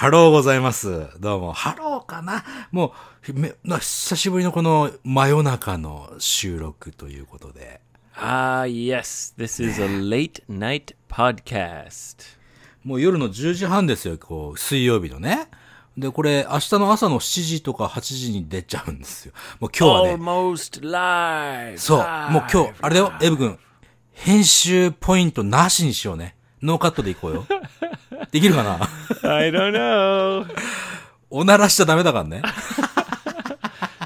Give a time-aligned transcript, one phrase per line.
[0.00, 1.08] ハローございます。
[1.20, 1.52] どうも。
[1.52, 2.42] ハローかな？
[2.72, 2.94] も
[3.28, 7.82] う、久しぶりのこの真夜中の収録ということで。
[8.16, 12.38] Ah, yes, this is a late night podcast.
[12.82, 15.50] もう夜の10時半ですよ、こう、水曜日のね。
[15.98, 19.34] で、これ、明日の朝の7時とか8時に出ちゃうんですよ。
[19.60, 21.76] もう今日はね、Almost live.
[21.76, 21.98] そう、
[22.32, 23.58] もう今日あれだよ、エブ君、
[24.12, 26.36] 編集ポイントなしにしようね。
[26.62, 27.46] ノーカットでいこうよ。
[28.31, 28.89] できるかな
[29.29, 30.47] I don't know.
[31.29, 32.41] おならしちゃダメだからね。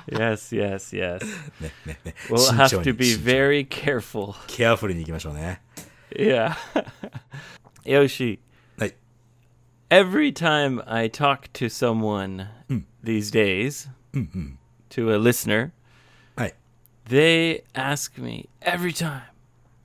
[0.07, 1.23] Yes, yes, yes.
[1.61, 2.15] ね、ね、ね。
[2.29, 4.35] We'll 慎 have 重 to に be 慎重に very careful.
[4.47, 5.61] ケアフルに行きましょうね。
[6.15, 6.55] Yeah.
[7.85, 8.39] Yoshi,
[8.77, 8.95] はい。
[9.89, 12.47] every time I talk to someone
[13.03, 15.71] these days, to a listener,
[16.35, 16.55] はい。
[17.07, 19.21] they ask me every time,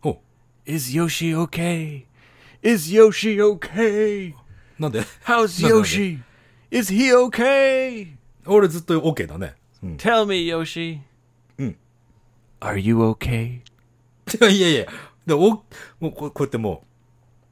[0.02, 0.20] お
[0.64, 2.06] Is Yoshi okay?
[2.62, 4.34] Is Yoshi okay?
[4.78, 6.20] なんで How's なんで Yoshi?
[6.70, 8.08] Is he okay?
[8.46, 9.54] 俺ずっと OK だね。
[9.82, 9.96] うん。
[9.96, 11.00] Tell me, Yoshi.
[12.64, 13.60] Are you okay?
[14.50, 14.86] いやいや
[15.26, 15.64] でお、も
[16.00, 16.82] うこうこうやっても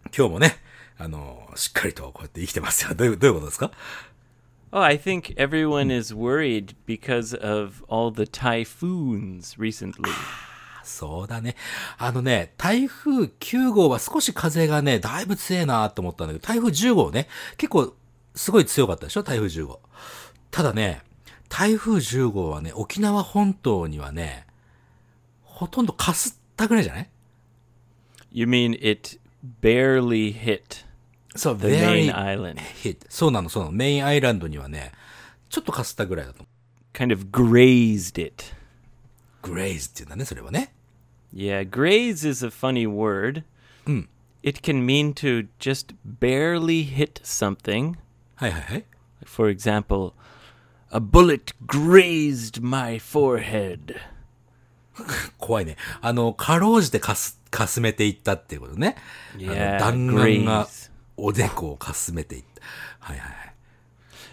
[0.07, 0.57] う、今日もね、
[0.97, 2.95] あの、しっかりとこうやって生きてますよ。
[2.95, 3.71] どういう、どういうことですか
[4.75, 10.11] Oh, I think everyone is worried because of all the typhoons recently.
[10.88, 11.56] そうだね。
[11.98, 17.28] あのね、台風9号は少し風がね、だいぶ強いなと思ったんだけど、台風10号ね、
[17.58, 17.94] 結構
[18.36, 19.24] すごい強かったでしょ？
[19.24, 19.82] 台風10号。
[20.50, 21.02] ただね、
[21.50, 24.48] 台風10号はね、沖縄本島にはね、
[25.44, 27.10] ほとんどかすったぐらいじゃない
[28.32, 29.20] ？You mean it
[29.62, 30.86] barely hit
[31.36, 32.56] そう、the main island?
[32.82, 33.06] hit.
[33.10, 33.76] そうなの、そうなの。
[33.76, 34.92] メインアイランドにはね、
[35.50, 36.98] ちょっとかすったぐらいだと思う。
[36.98, 38.44] Kind of grazed it.
[39.44, 40.74] グレイズっていうんだね、それはね。
[41.33, 43.45] Yeah, graze is a funny word.
[44.43, 47.97] It can mean to just barely hit something.
[48.37, 48.85] はいはいはい。
[49.25, 50.15] For example,
[50.91, 53.97] a bullet grazed my forehead.
[55.39, 55.77] 怖いね。
[56.01, 58.97] あの、かろうじてかす、かすめていったっていうことね。
[59.37, 60.91] Yeah, あの弾丸が graze.
[61.17, 62.63] おでこをかすめていった。
[62.99, 63.55] はいはいはい。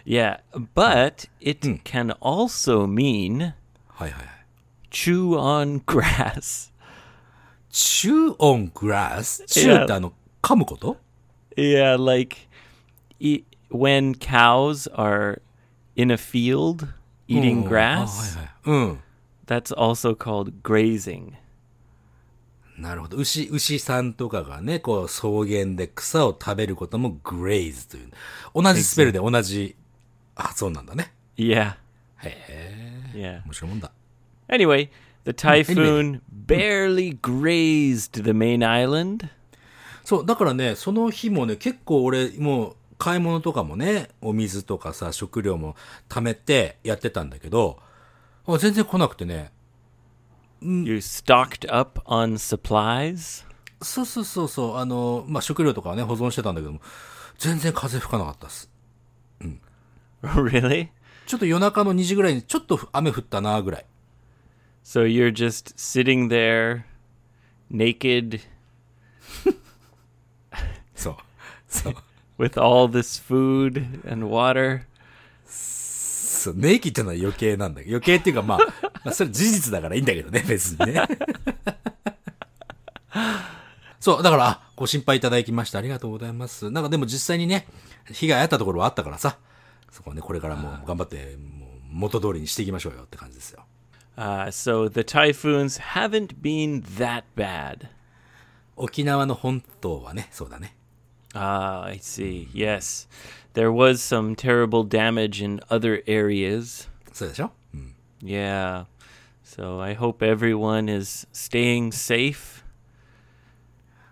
[0.06, 0.40] Yeah,
[0.76, 3.54] but it can also mean
[3.88, 4.26] はいはいはい。
[4.90, 6.72] chew on grass.
[7.75, 9.45] Chew on grass?
[9.47, 10.97] chew ってあの、噛むこと
[11.57, 12.37] Yeah, like
[13.19, 15.41] e- when cows are
[15.97, 16.87] in a field
[17.29, 18.39] eating あ grass。
[18.65, 18.99] うん。
[19.47, 21.33] that's also called grazing.
[22.79, 23.17] なるほど。
[23.17, 28.11] 牛、牛さんとかがね、こう、草原で草を食べることも graze という。
[28.55, 29.77] 同じスペルで同じ
[30.35, 31.13] 発音なんだね。
[31.37, 31.75] Yeah,
[32.19, 33.13] へえ。
[33.15, 33.45] yeah.
[33.45, 33.91] 面白いもんだ。
[34.49, 34.89] Anyway,
[35.25, 39.29] the typhoon barely grazed the main island.
[40.05, 45.77] そう、だからね、その日もね、結構俺、もう、買い物とかもね、お水とかさ、食料も
[46.09, 47.79] 貯めてやってたんだけど、
[48.47, 49.51] あ全然来なくてね、
[50.61, 53.45] You stocked up on supplies?
[53.83, 56.81] そうそうそうそう、あの、まあ、食料とかはね、保存してたんだけども、
[57.39, 58.71] 全然風吹かなかったっす。
[60.23, 60.89] really?
[61.27, 63.87] ちょっと夜中の2時ぐらいにちょっと雨降ったなぐらい。
[64.85, 66.85] So you're just sitting there
[67.71, 68.41] naked
[70.95, 71.17] そう。
[71.67, 71.95] そう。
[72.39, 74.83] with all this food and water.
[75.47, 78.59] そう、ネイキってのは余計なんだけど、余計っていうかまあ、
[79.05, 81.03] まあ、それ事実だからいいんだけどね、別にね。
[83.99, 86.71] そう、だから、あご心配いただきましてありがとうございます。
[86.71, 87.67] なんかでも実際にね、
[88.13, 89.39] 被害あったところはあったからさ、
[89.91, 93.65] そこはね、これからもう頑張って、もう元通りにしていきましょうよって感じですよ。
[94.18, 97.88] Uh, so the typhoons haven't been that bad.
[98.76, 100.76] 沖縄の本島はね、そうだね。
[101.34, 102.48] Ah, I see.
[102.54, 103.08] Yes.
[103.54, 106.90] There was some terrible damage in other areas.
[107.14, 108.86] そうでしょうん Yeah.
[109.44, 112.64] So I hope everyone is staying safe.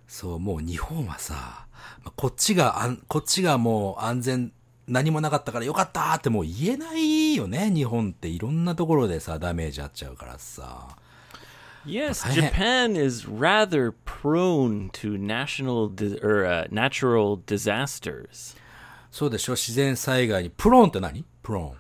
[0.08, 1.68] そう、もう日本はさ、
[2.04, 4.52] まあこっちがあん、こっちがもう安全、
[4.89, 7.71] 何もなかったからよかったってもう言えないよね。
[7.71, 10.97] 日本っていろんなところでさ、ダメージあっちゃうからさ。
[11.85, 18.57] Yes, Japan is rather prone to national di- or uh, natural disasters.
[19.11, 20.51] そうでしょ自然災害に。
[20.51, 21.75] プローンって何プロ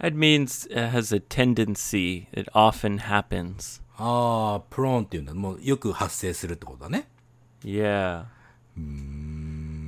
[0.00, 0.12] ーン。
[0.12, 2.26] That means it has a tendency.
[2.32, 3.80] It often happens.
[3.96, 5.34] ああ、プローンっていうんだ。
[5.34, 7.08] もうよく発生するってことだね。
[7.64, 8.24] Yeah.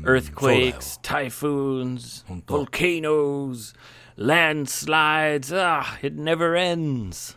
[0.08, 3.74] Earthquakes, typhoons, volcanoes,
[4.16, 5.52] landslides.
[5.52, 7.36] Ah, it never ends.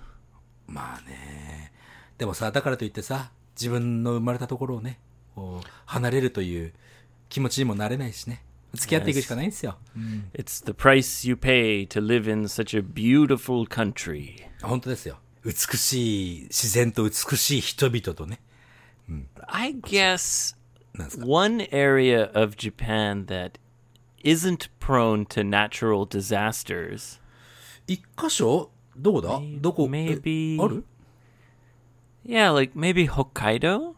[0.68, 1.74] まあね。
[2.18, 5.00] でもさ、だからといってさ、自分の生まれたところをね、
[5.36, 6.74] こう離れるという
[7.28, 8.44] 気持ちにもなれないしね。
[8.74, 9.78] 付き合っていくしかないんですよ。
[10.34, 14.46] It's the price you pay to live in such a beautiful country.
[14.62, 15.18] 本当ですよ。
[15.44, 18.40] 美しい自然と美しい人々とね。
[19.48, 20.56] I guess
[20.94, 21.26] なんですか。
[21.26, 23.54] one area of Japan that
[24.24, 27.20] isn't prone to natural disasters
[27.88, 30.84] 一箇所どこだどこ maybe- えある
[32.26, 33.96] Yeah, like maybe Hokkaido?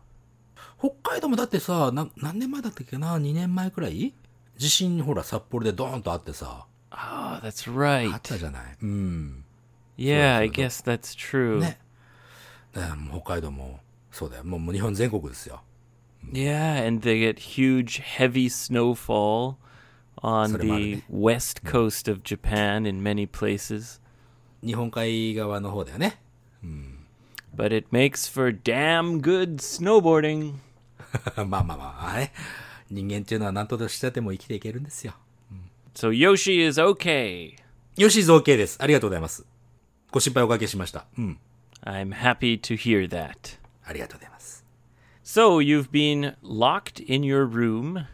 [0.79, 4.13] 北海道もだってさ、な何年前だったっけな ?2 年前くらい
[4.57, 6.95] 地震ほら札幌でドーンとあってさ、Oh,
[7.41, 8.15] that's あ right.
[8.15, 8.77] ったじゃない。
[8.81, 9.43] うん。
[9.97, 11.59] Yeah, I guess that's true.
[11.59, 11.79] ね。
[13.11, 13.79] 北海道も、
[14.11, 14.43] そうだよ。
[14.43, 15.61] もう日本全国ですよ。
[16.32, 19.56] Yeah, and they get huge, heavy snowfall
[20.22, 21.04] on それもある the ね。
[21.10, 24.00] west coast of Japan in many places.
[24.62, 26.20] 日本海側の方だよね。
[27.56, 30.54] But it makes for damn good snowboarding.
[31.46, 32.32] まあまあまあ、ね。
[32.90, 35.14] 人間っていうのは何としてても生きていけるんですよ。
[35.94, 37.54] So Yoshi is okay.
[37.96, 38.78] よし、OK です。
[38.80, 39.44] ありがとうございます。
[40.12, 41.06] ご心配おかけしました。
[41.18, 41.38] うん。
[41.84, 43.58] I'm happy to hear that.
[43.84, 44.61] ありがとうございます。
[45.23, 48.05] So you've been locked in your room?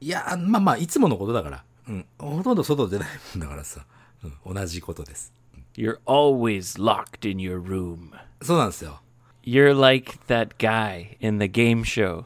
[0.00, 1.64] いや、まあまあ、いつものことだから。
[1.88, 2.06] うん。
[2.18, 3.84] ほとんど外出ないもんだからさ。
[4.24, 4.54] うん。
[4.54, 5.32] 同じことです。
[5.76, 8.10] You're always locked in your room.
[8.40, 9.02] そうなんですよ。
[9.44, 12.24] You're like that guy in the game show.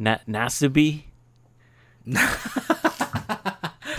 [0.00, 1.04] Na- Nasubi?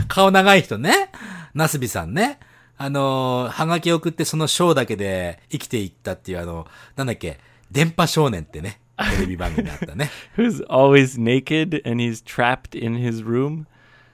[0.09, 1.11] 顔長い人ね。
[1.53, 2.39] ナスビさんね。
[2.77, 7.39] あのー、はがき送ってそのショーだけで生きていったっていうあの、なんだっけ、
[7.71, 8.79] 電波少年ってね、
[9.15, 10.09] テレビ番組あったね。
[10.37, 13.65] Who's always naked and he's trapped in his room?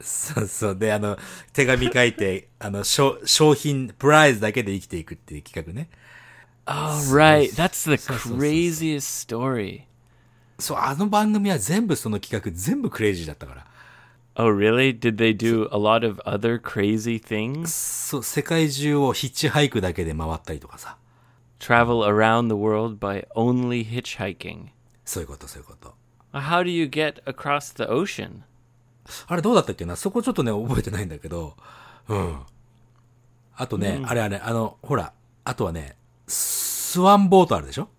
[0.02, 0.76] そうそう。
[0.76, 1.18] で、あの、
[1.54, 5.90] 手紙書いて、あの、商商品、プライズだけで生きていくっていう企画ね。
[6.68, 7.54] Oh, right.
[7.54, 9.84] That's the craziest story.
[10.60, 13.66] そう、あの番組は全部その企画、全部クレイジーだったから。
[14.38, 14.98] Oh, really?
[14.98, 17.68] Did they do a lot of other crazy things?
[17.68, 20.98] そう、世界中をヒッチハイクだけで回ったりとかさ。
[21.60, 24.68] Travel around the world by only hitchhiking.
[25.06, 25.96] そういうこと、そういうこと。
[26.34, 28.42] How do you get across the ocean?
[29.28, 31.56] あれどうだったっけなそこちょっとね、覚えてないんだけど。
[32.08, 32.40] うん。
[33.56, 35.14] あとね、あれあれ、あの、ほら、
[35.44, 35.96] あとはね、
[36.28, 37.90] スワンボートあるでしょ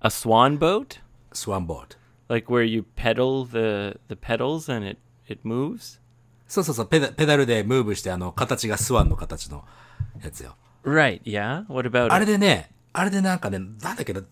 [0.00, 1.00] A swan boat?
[1.32, 1.96] スワンボート。
[2.28, 6.00] Like where you pedal the, the pedals and it, it moves?
[6.48, 9.64] そうそうそう、ペダペダルでムーブして、あの、形がスワンの形の
[10.22, 10.56] やつよ。
[10.84, 11.64] Right, yeah?
[11.72, 12.26] What about あれ?
[12.26, 14.22] でね、あれでなんかね、なんだっけど、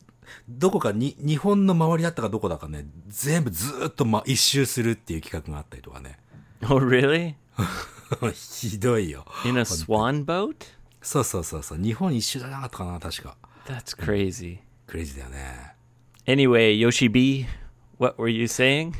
[0.49, 6.19] どこかに、日本の周りだったかどこだかね、全部ずーっと、ま、一周するっていう企画があったりとかね。
[6.63, 7.35] Oh, really?
[8.33, 9.25] ひどいよ。
[9.45, 10.55] In a swan boat?
[11.03, 13.37] そうそうそうそう、日本一周じゃなかったかな、確か。
[13.67, 14.59] That's crazy.
[14.87, 15.75] クレイジーだよね。
[16.27, 17.47] Anyway, Yoshi B,
[17.99, 18.93] what were you saying?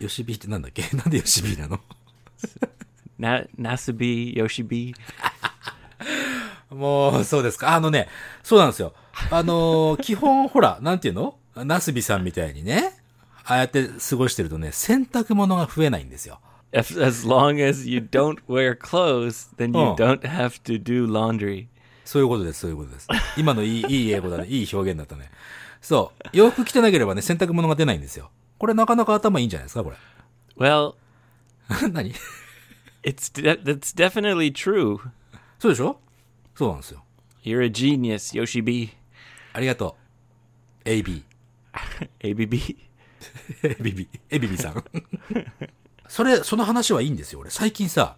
[0.00, 0.82] ヨシビってなんだっけ？
[0.96, 1.80] なんでヨシビなの？
[3.18, 4.94] Na- Nasabi, Yoshi B?
[6.70, 7.74] もう、そうですか。
[7.74, 8.08] あのね、
[8.42, 8.92] そうなんですよ。
[9.30, 11.36] あのー 基本、ほら、なんていうの？
[11.54, 12.92] ナスビさんみたいにね、
[13.44, 16.40] ああやって過ごしてるとね、洗濯物が増えないんですよ。
[16.72, 19.94] If, as long as you don't wear clothes, then you Oh.
[19.94, 21.66] don't have to do laundry.
[22.04, 23.08] そういうことです、そういうことです。
[23.38, 24.46] 今のいい、いい英語だね。
[24.48, 25.30] いい表現だったね。
[25.80, 26.28] そう。
[26.32, 28.30] 洋服着てなければね、洗濯物が出ないんですよ。
[28.58, 29.96] これなかなか頭いいんじゃないですか、これ。
[30.58, 30.94] Well,
[31.92, 32.12] 何
[33.02, 34.98] ？it's de- that's definitely true.
[35.58, 35.98] そうでしょ？
[36.56, 37.04] そうなんですよ。
[37.44, 38.90] You're a genius, Yoshi B.
[39.52, 39.96] ありがと
[40.84, 40.88] う。
[40.88, 41.22] AB。
[42.20, 42.76] ABB.
[43.62, 44.84] エビビ、エビビさん。
[46.08, 47.50] それ、その話はいいんですよ、俺。
[47.50, 48.16] 最近さ、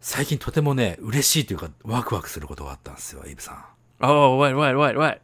[0.00, 3.64] 最近とてもね、嬉しいというか、ワクワクすることがあったんですよ、エイブさん。
[4.04, 5.20] Oh, what, what, what, what?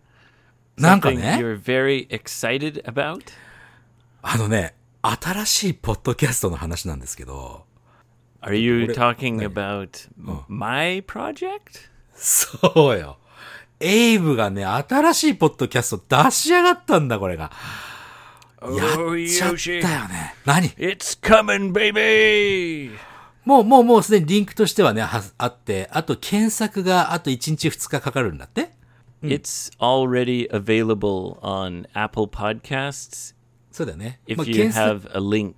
[0.76, 3.22] なんかね、you're very excited about?
[4.22, 7.65] あのね、新しいポッドキャストの話なんですけど、
[8.46, 10.08] Are you talking about
[10.48, 11.88] my project?
[12.14, 13.18] そうよ。
[13.80, 17.50] エイブがね、新しいポッドキャスト出しやがったんだ、これが。
[18.62, 20.34] や Oh, っちゃった.よね。
[20.46, 22.90] 何 It's coming, baby!
[23.44, 28.70] もう、もう、もうすでにリンクとしてはね、はあって、あと検索があと1日2日かかるんだって。
[29.22, 33.34] It's already available on Apple Podcasts
[33.72, 34.20] そうだよね。
[34.26, 35.54] if まあ you have a link.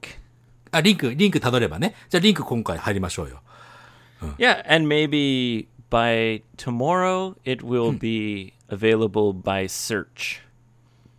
[0.70, 1.94] あ、リンク、リンクたどればね。
[2.08, 3.42] じゃあリンク今回入りましょうよ。
[4.38, 10.40] Yeah, and maybe by tomorrow it will be available by search.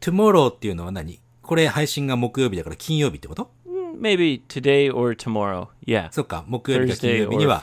[0.02, 3.52] tomorrow っていうのは何これ配信が木曜日だから金曜日ってこと
[4.00, 5.68] Maybe today or tomorrow.
[5.86, 6.10] Yeah.
[6.12, 7.62] そっか、木曜日か金曜日には.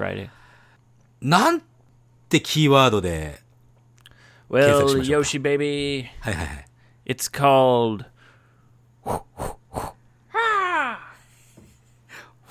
[1.23, 1.63] なん
[2.29, 3.41] てキーワードで、
[4.51, 5.29] Well, 検索しましょうか。
[5.29, 6.67] Yoshi baby, はいはいはい。
[7.07, 8.05] It's called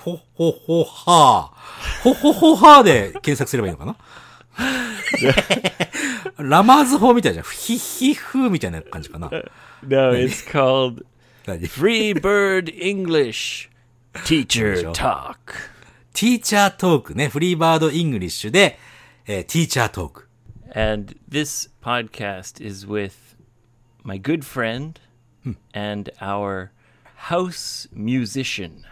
[0.06, 2.02] ほほほはー。
[2.02, 3.96] ほほほはーで検索すればいいのかな
[6.38, 7.44] ラマーズ法みたいじゃん。
[7.44, 9.28] ヒヒフーみたいな感じかな。
[9.82, 11.04] No, it's called
[11.46, 13.68] 何 Free Bird English
[14.24, 14.92] Teacher.
[14.92, 15.36] Talk.
[16.12, 17.28] Teacher Talk ね。
[17.28, 18.78] Free Bird English で、
[19.26, 20.28] えーティーチャートーク。
[20.72, 23.14] And this podcast is with
[24.04, 25.00] my good friend
[25.74, 26.70] and our
[27.28, 28.84] house musician.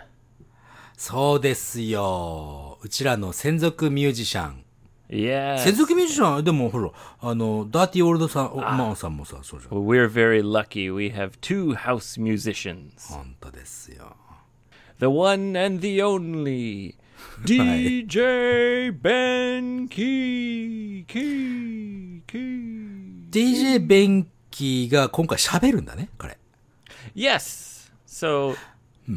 [0.97, 2.79] そうですよ。
[2.83, 4.65] うちらの専属ミュージシャン。
[5.09, 5.59] Yes.
[5.59, 9.79] 専属ミュージシャンでもほら、あの、ダーティーオールドさん、おマンさんもさ、そうじゃん。
[9.79, 10.93] We're very lucky.
[10.93, 13.13] We have two house musicians.
[13.13, 14.17] 本当ですよ。
[15.01, 16.95] The one and the only
[17.45, 21.05] DJ Ben Key.
[21.07, 22.23] Key.
[22.27, 23.31] Key.
[23.31, 26.39] DJ ベンキーが今回喋るんだね、彼。
[27.15, 27.91] Yes.
[28.07, 28.57] So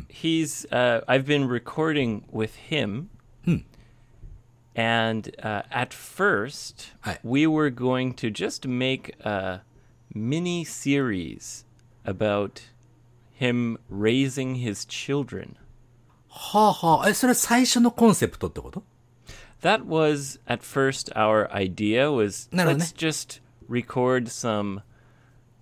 [0.09, 0.65] he's.
[0.73, 3.11] Uh, I've been recording with him,
[4.75, 7.19] and uh, at first Hi.
[7.23, 9.63] we were going to just make a
[10.15, 11.65] mini series
[12.05, 12.63] about
[13.33, 15.57] him raising his children.
[16.29, 17.09] はあはあ。
[17.11, 18.83] え、それ最初のコンセプトってこと
[19.61, 22.97] That was at first our idea was No, no, let's no.
[22.97, 24.81] just record some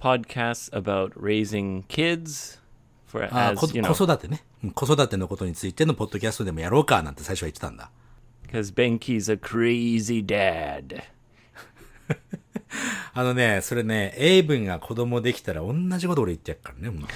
[0.00, 2.61] podcasts about raising kids
[3.14, 4.45] for あ as こ you know 子育てね。
[4.64, 7.90] うん子育てのことについてのポッドキャストでもやろうかなんて最初は言ってたんだ。
[8.47, 11.02] because Benki's a crazy dad.
[13.14, 17.09] あのね、それね、エイブンが子供できたら同じこと俺言ってやっからね、本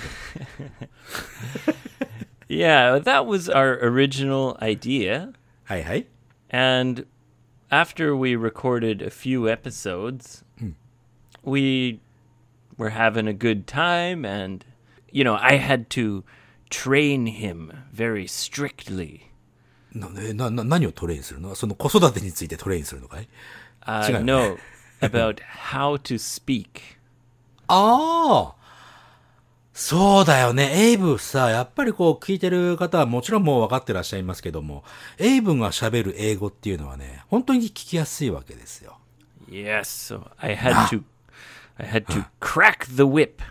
[2.49, 5.33] Yeah, that was our original idea.
[5.65, 6.07] はいはい。
[6.51, 7.07] And
[7.71, 10.45] after we recorded a few episodes,
[11.43, 12.01] we
[12.77, 14.25] were having a good time.
[14.25, 14.65] And,
[15.12, 16.24] you know, I had to
[16.70, 19.22] train him very strictly.
[19.94, 21.56] な、えな、な、何をトレインするの？
[21.56, 23.28] その子育てについてトレインするのかい
[23.86, 24.24] ？Uh, Sure.
[24.24, 24.58] no,
[25.02, 26.68] about how to speak.
[27.68, 28.60] ああ
[29.74, 30.72] そうだよね。
[30.90, 34.84] エイブさ、やっぱりこう聞いてる方はもちろんもう分かってらっしゃいますけども、
[35.18, 38.98] エイブが喋る英語っていうのはね、本当に聞きやすいわけですよ。
[39.50, 41.04] Yes, so I had to,
[41.78, 43.42] I had to crack the whip.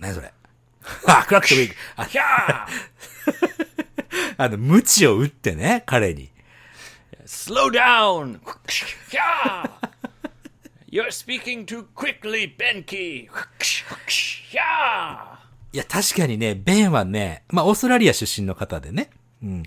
[0.00, 0.32] 何それ？
[1.06, 1.76] あ、クラックトウィーク。
[1.96, 2.66] あ Yeah!
[4.36, 6.30] あの、無知を打ってね、彼に。
[7.24, 8.40] Slow down!
[9.10, 9.70] Yeah!
[10.90, 13.28] You're speaking too quickly, Benki.
[14.52, 15.34] Yeah!
[15.72, 19.10] いや、確かにね、ベンはね、まあ、オーストラリア出身の方でね、
[19.42, 19.62] うん。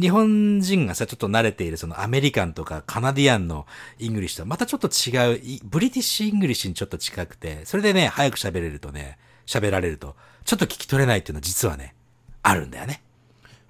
[0.00, 3.64] 日本人がさ、ちょっと慣れているその American とか Canadian の
[4.00, 10.16] English とはまたちょっと違う、い British English にちょっと近くて、それでね、早く喋れるとね、喋られると、
[10.47, 11.95] ちょっと聞き取れないっていうのは実はね、
[12.41, 13.01] あるんだよね。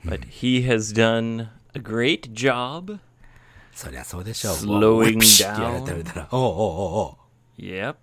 [0.05, 2.99] But he has done a great job.
[3.73, 4.55] そりゃそうでしょう。
[4.55, 6.57] Slowing ピシッってやられたら言われたら、おうおうおう
[6.99, 7.95] おう Yep.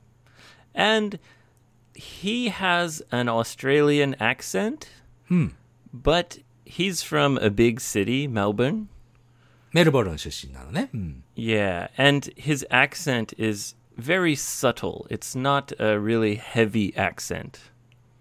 [0.75, 1.19] And
[1.95, 4.89] he has an Australian accent.
[5.93, 8.87] But he's from a big city, Melbourne.
[9.73, 10.91] メルボルン出身なのね。
[10.93, 11.23] うん。
[11.37, 15.07] Yeah, and his accent is very subtle.
[15.09, 17.71] It's not a really heavy accent.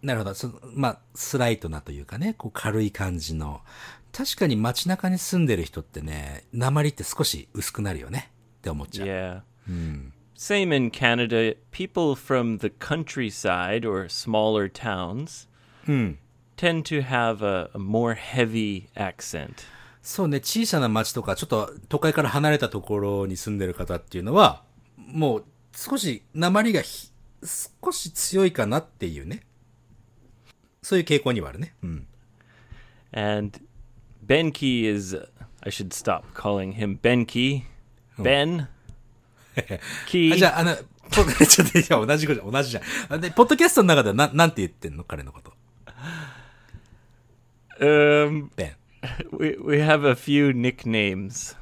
[0.04, 0.34] なるほど。
[0.34, 3.62] そのまあ、スライトなというかね、こう軽い感じの。
[4.12, 9.08] 確かに街中に住んでる人ってね、鉛って少し薄くなるよねって思っちゃう。
[9.08, 9.42] Yeah.
[10.37, 11.56] Same in Canada.
[11.70, 15.49] People from the countryside or smaller towns
[16.56, 19.64] tend to have a, a more heavy accent.
[20.02, 24.62] そうね、小さな町とか、ちょっと都会から離れたところに住んでる方っていうのは、
[24.99, 25.44] もう
[25.75, 27.11] 少し鉛がひ
[27.82, 29.42] 少し強いかなっていうね。
[30.84, 31.74] そういう傾向にはあるね。
[31.82, 32.06] うん。
[33.12, 33.58] And
[34.24, 35.16] Benki is.
[35.62, 37.62] I should stop calling him Benki.
[38.18, 38.68] Ben.
[39.56, 39.62] あ
[40.06, 40.36] Key.
[40.36, 40.76] じゃあ、あの、
[41.10, 43.20] ポ ちょっといや同じことじゃん、同じじゃん。
[43.20, 45.52] で、ポッドキャストの中ではななんて言ってんの彼のこと
[47.80, 48.76] ？Um, ベン。
[49.32, 51.56] we we have a few nicknames.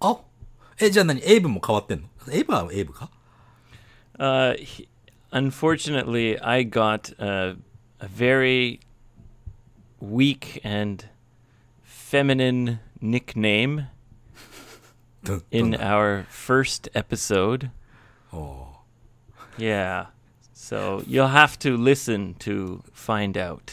[0.00, 0.18] あ？
[0.78, 1.20] え、じゃあ何？
[1.24, 2.08] エイブも変わってんの？
[2.30, 3.10] エイブはエイブか
[4.18, 4.88] ？Uh, he,
[5.32, 7.56] unfortunately, I got a,
[8.00, 8.80] a very
[10.00, 11.06] weak and
[11.82, 13.86] feminine nickname
[15.50, 17.70] in our first episode.
[18.32, 18.80] Oh.
[19.56, 20.06] Yeah.
[20.52, 23.72] So you'll have to listen to find out.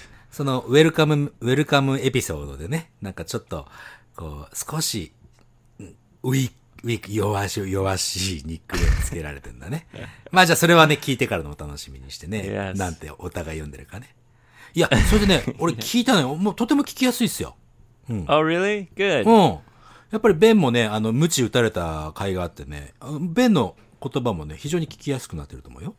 [6.85, 9.87] ウィーク、弱し、弱しいニックネームつけられてんだね。
[10.31, 12.73] まあじゃあそれはね、聞いてからのお楽しみにしてね。
[12.75, 14.15] なんてお互い読んでるかね。
[14.75, 16.35] いや、それでね、 俺聞いたのよ。
[16.35, 17.55] もうとても聞きやすいっすよ。
[18.07, 18.87] Oh, really?
[18.95, 19.27] Good.
[19.27, 19.59] うん。
[20.11, 25.95] やっぱりベンもね、あの、無知打たれた甲斐があってね、ベンの言葉もね、非常に聞きやすくなってると思うよ。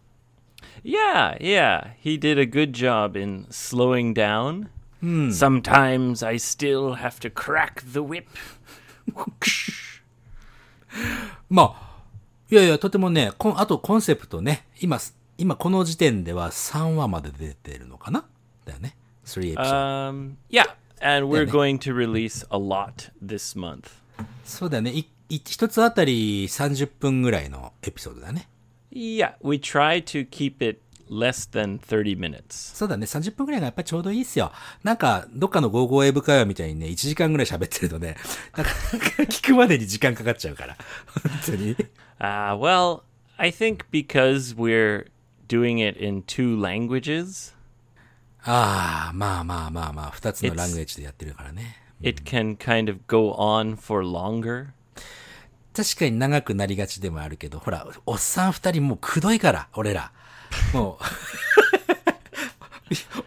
[0.84, 1.94] Yeah, yeah.
[2.00, 4.68] He did a good job in slowing down.
[5.02, 8.26] Sometimes I still have to crack the whip.
[11.50, 12.02] まあ、
[12.50, 14.98] いやいや、とてもね、こんあとコンセプトね、今、
[15.38, 18.24] 今この時点では3話まで出てるのかな？
[18.64, 18.96] だよね。
[19.24, 19.70] 3エピソード。
[19.70, 20.64] Um, yeah,
[21.00, 23.88] and we're Yeah, going to release a lot this month.
[24.44, 24.92] そうだよね。
[24.92, 28.48] いい一つあたり30分ぐらいのエピソードだね。
[28.92, 32.74] Yeah, we try to keep it less than 30 minutes.
[32.74, 33.06] そうだね。
[33.06, 34.52] 30分ぐらいがやっぱりちょうどいいっすよ。
[34.82, 38.16] なんか、どっかの55英語会話みたいにね、1時間ぐらい喋ってるとね、
[38.56, 40.76] なかなか聞くまでに時間かかっちゃうから。
[41.22, 41.76] 本当に。
[42.18, 43.02] Uh, well,
[43.36, 45.06] I think because we're
[45.48, 47.54] doing it in two languages,
[48.44, 51.82] ああ、まあまあまあまあ、二つのラングエッジでやってるからね。
[52.02, 54.68] it can kind of go on for longer.
[55.74, 60.12] 確かに長くなりがちでもあるけど、ほら、おっさん二人もうくどいから、俺ら。
[60.72, 60.98] も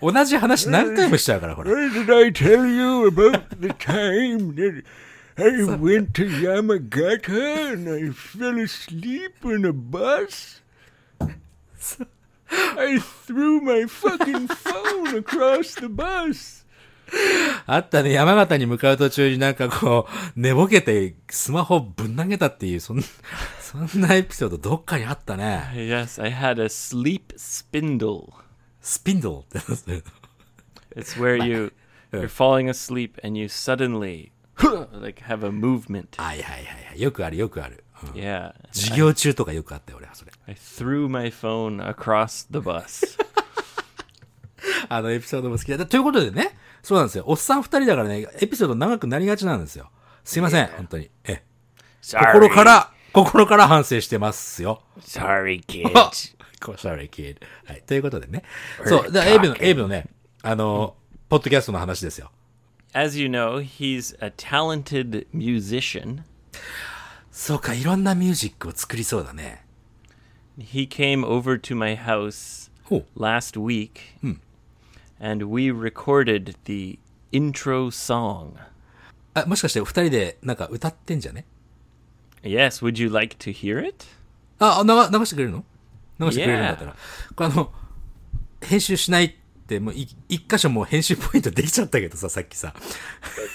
[0.01, 1.71] う、同じ話何回もしちゃうから、ほら。
[1.71, 4.83] did I tell you about the time that
[5.37, 10.61] I went to Yamagata and I fell asleep in a bus?
[12.77, 16.65] I threw my fucking phone across the bus.
[17.65, 23.03] あったね、山形に向かう途中になんかこう、寝ぼけてスマホぶん投げたっていう、そん
[23.69, 25.69] そんなエピソードどっかにあったね。
[25.75, 28.33] Yes, I had a sleep spindle.
[28.81, 30.03] スピンドルってやつ
[30.95, 31.71] It's where you
[32.11, 34.31] you're falling asleep and you suddenly
[34.99, 36.19] like have a movement.
[36.19, 36.99] はいはいはいはい。
[36.99, 37.83] よくあるよくある。
[38.03, 38.53] うん Yeah.
[38.71, 40.31] 授業中とかよくあったよ、俺はそれ。
[40.47, 43.19] I threw my phone across the bus.
[44.89, 45.85] あのエピソードも好きだ。
[45.85, 47.25] ということでね、そうなんですよ。
[47.27, 49.91] おっさん二人だからね、エピソード長くなりがちなんですよ。
[50.23, 51.11] すいません、本当に。
[51.25, 51.43] え、
[52.01, 52.31] Sorry.
[52.33, 54.81] 心から、心から反省してますよ。
[54.99, 55.91] Sorry, kid.
[55.97, 56.11] あ
[56.61, 57.37] Sorry, kid.
[57.65, 57.83] はい。
[57.83, 58.43] ということでね。
[58.85, 59.11] そう。
[59.11, 60.07] で、エイブの、エイブのね、
[60.41, 60.95] あの、
[61.29, 62.31] ポッドキャストの話ですよ。
[62.93, 66.23] As you know, he's a talented musician.
[67.31, 69.63] そうか、いろんなミュージックを作りそうだね。
[70.57, 72.69] He came over to my house
[73.15, 73.91] last week
[75.19, 76.99] and we recorded the
[77.31, 78.53] intro song.
[79.33, 81.45] あ、もしかしてお二人でなんか歌ってんじゃね
[82.43, 84.05] Yes, would you like to hear it?
[84.59, 85.65] あ、流流してくれるの？
[86.19, 86.95] 流してくれるんだったら。
[87.35, 87.71] これあの、
[88.61, 89.33] 編集しないっ
[89.67, 92.73] て、もうい一箇所もう編集ポイントできちゃったけどさ、さっきさ。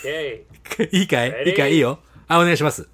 [0.03, 0.43] Okay.
[0.93, 1.45] いいかい？
[1.47, 1.75] いいかい？
[1.75, 2.01] いいよ。
[2.29, 2.89] あ、お願いします。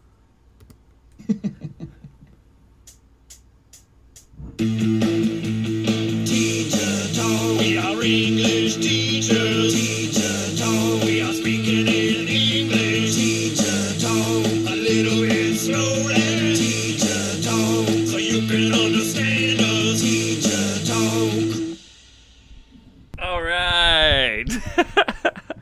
[6.41, 9.75] We are English teachers.
[9.75, 11.05] Teacher talk.
[11.05, 11.60] We are speaking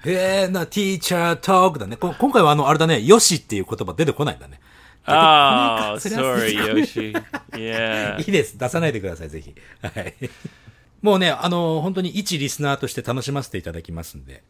[0.06, 1.96] え、 な、ティーチャートークだね。
[1.96, 4.60] こ今回はあの、あれだね、よしっていう言葉出てこないんだね。
[5.06, 7.12] oh, それは sorry, Yoshi.
[7.52, 8.18] Yeah.
[8.24, 8.58] いいです。
[8.58, 9.54] 出さないでください、ぜひ。
[9.82, 10.14] はい。
[11.02, 14.42] もうね、あの、本当に一リスナーとして楽しませていただきますんで、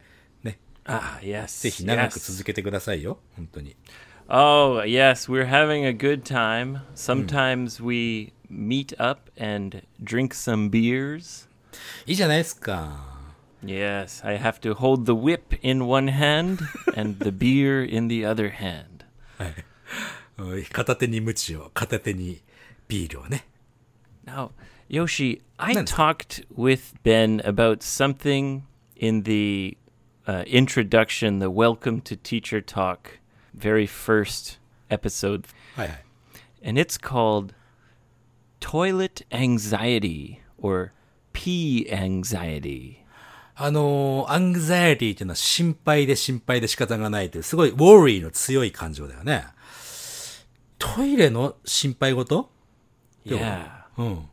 [0.43, 0.59] ね。
[0.85, 1.61] Ah, yes.
[1.61, 3.19] ぜひ長く.続けてくださいよ。
[3.35, 3.75] 本当に。
[4.27, 6.81] Oh, yes, we're having a good time.
[6.93, 11.48] Sometimes we meet up and drink some beers.
[12.06, 13.12] いいじゃないですか。
[13.64, 16.60] Yes, I have to hold the whip in one hand
[16.96, 19.04] and the beer in the other hand.
[20.38, 22.42] おい片手に鞭を、片手に
[22.88, 23.44] ビールをね。
[24.26, 24.50] Now,
[24.90, 25.84] Yoshi, I Nice.
[25.94, 28.62] talked with Ben about something
[28.96, 29.76] in the
[30.26, 33.18] uh, introduction, the Welcome to Teacher Talk,
[33.54, 34.58] very first
[34.90, 35.44] episode,
[35.76, 36.04] はいはい。
[36.62, 37.54] and it's called
[38.59, 40.91] toilet anxiety or
[41.33, 42.97] pee anxiety.
[43.55, 49.45] あのーアングザイティっていうのは心配で心配で仕方がないという、すごいウォーリーの強い感情だよね。
[50.77, 52.49] トイレの心配事
[53.25, 53.67] Yeah.
[53.97, 54.29] うん。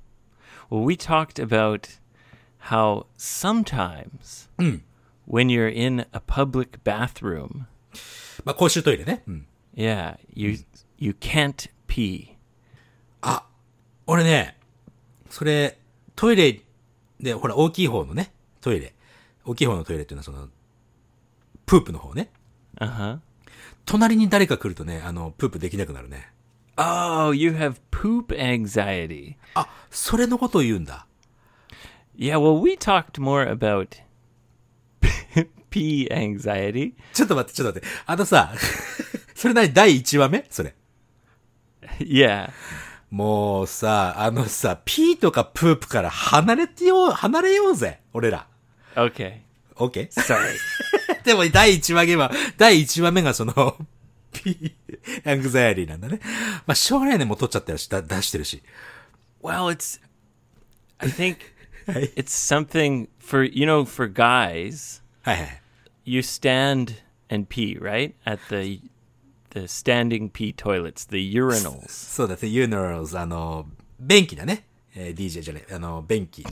[0.70, 1.98] Well, we talked about
[2.70, 4.48] how sometimes
[5.28, 7.66] when you're in a public bathroom,
[8.44, 9.22] まあ、公衆トイレね。
[9.26, 9.46] うん。
[9.74, 10.58] yeah, you
[10.98, 12.35] you can't pee.
[14.06, 14.56] 俺ね、
[15.30, 15.78] それ、
[16.14, 16.60] トイレ
[17.20, 18.94] で、ほら、大きい方のね、トイレ。
[19.44, 20.48] 大きい方のトイレっていうのはその、
[21.66, 22.30] プープの方ね。
[22.78, 23.18] Uh huh.
[23.84, 26.30] 隣に誰か来るとね、あの、プープできなくなるね。
[26.76, 29.36] Oh, you have poop anxiety.
[29.54, 31.06] あ、それのことを言うんだ。
[32.16, 33.88] Yeah, well, we talked more about
[35.70, 36.94] pee anxiety.
[37.12, 37.96] ちょっと待って、ちょっと待って。
[38.06, 38.52] あのさ、
[39.34, 39.72] それ何？
[39.72, 40.46] 第1話目？
[40.50, 40.74] それ。
[41.98, 42.50] Yeah.
[43.16, 48.00] もうさ、あのさ、ピーとかプープから離れてよう、離れようぜ。
[48.12, 48.46] 俺ら。
[48.94, 49.38] Okay.
[49.76, 50.10] OK?
[50.10, 50.52] Sorry.
[51.24, 53.78] でも第1話目は、第1話目がその、
[54.34, 56.20] ピー、アングザイアリーなんだね。
[56.66, 58.62] まあ、しょうがないね、もう撮っちゃってるし、だ出してるし。
[59.42, 59.98] well, it's.
[60.98, 61.38] I think
[61.90, 62.12] はい。
[62.16, 65.62] it's something for, you know, for guys, はいはい。
[66.04, 66.96] you stand
[67.30, 68.12] and pee, right?
[68.26, 68.82] At the.
[69.56, 71.88] the standing pee toilets, the urinals.
[71.88, 73.66] そうだ、the urinals, あの、
[73.98, 74.66] 便器だね。
[74.94, 76.44] えー、DJ じゃない、あの、便器。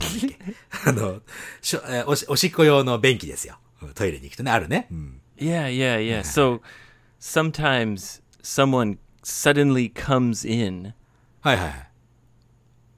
[0.85, 1.21] あの、
[1.61, 3.59] しょえー、おし、おしっこ用の便器ですよ。
[3.93, 4.87] トイレに行くとね、あるね。
[4.91, 5.21] うん。
[5.37, 6.21] Yeah, yeah, yeah.
[6.21, 6.61] so,
[7.19, 10.93] sometimes someone suddenly comes in.
[11.41, 11.89] はいはいはい。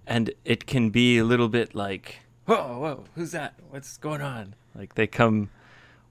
[0.06, 3.56] And it can be a little bit like, whoa, whoa, who's that?
[3.72, 4.56] What's going on?
[4.74, 5.50] Like they come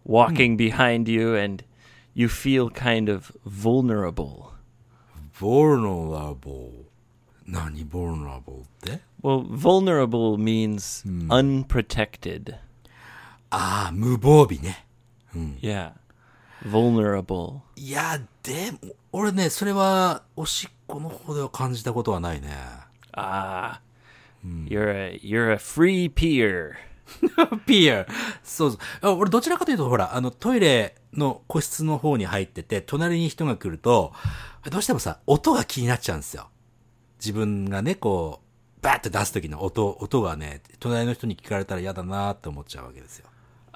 [0.05, 0.57] walking hmm.
[0.57, 1.65] behind you and
[2.16, 4.52] you feel kind of vulnerable.
[5.34, 6.86] vulnerable.
[7.48, 12.56] 何 vulnerable って Well, vulnerable means unprotected.
[13.50, 14.86] ああ、無防備ね。
[15.62, 15.94] Yeah.
[16.64, 17.62] Vulnerable.
[17.76, 18.80] いや、でも、
[19.12, 22.50] 俺ね、それは、おしっこの方では感じたことはないね。
[23.14, 23.80] Ah.
[24.44, 26.78] You're a you're a free peer.
[27.67, 28.07] ピア
[28.43, 29.15] そうそうあ。
[29.15, 34.13] 俺どちらかというと、ほら、あの、トイレの個室の方に入ってて、隣に人が来ると、
[34.71, 36.49] どうしてもさ、音が気になっちゃうんですよ。
[37.19, 43.27] 自分がね、こう、バーって出す時の音、音がね、隣の人に聞かれたら嫌だなって思っちゃうわけですよ。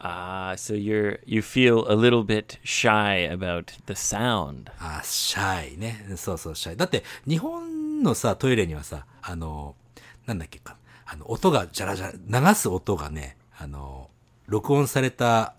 [0.03, 4.71] Ah, so you're you feel a little bit shy about the sound.
[4.79, 6.07] あ、シャイね。
[6.16, 6.77] そうそう、シャイ。
[6.77, 9.77] だって、日本のさ、トイレにはさ、あの、
[10.25, 10.77] なんだっけか。
[11.12, 14.11] あの、音が、じゃらじゃら、流す音がね、あの、
[14.46, 15.55] 録音された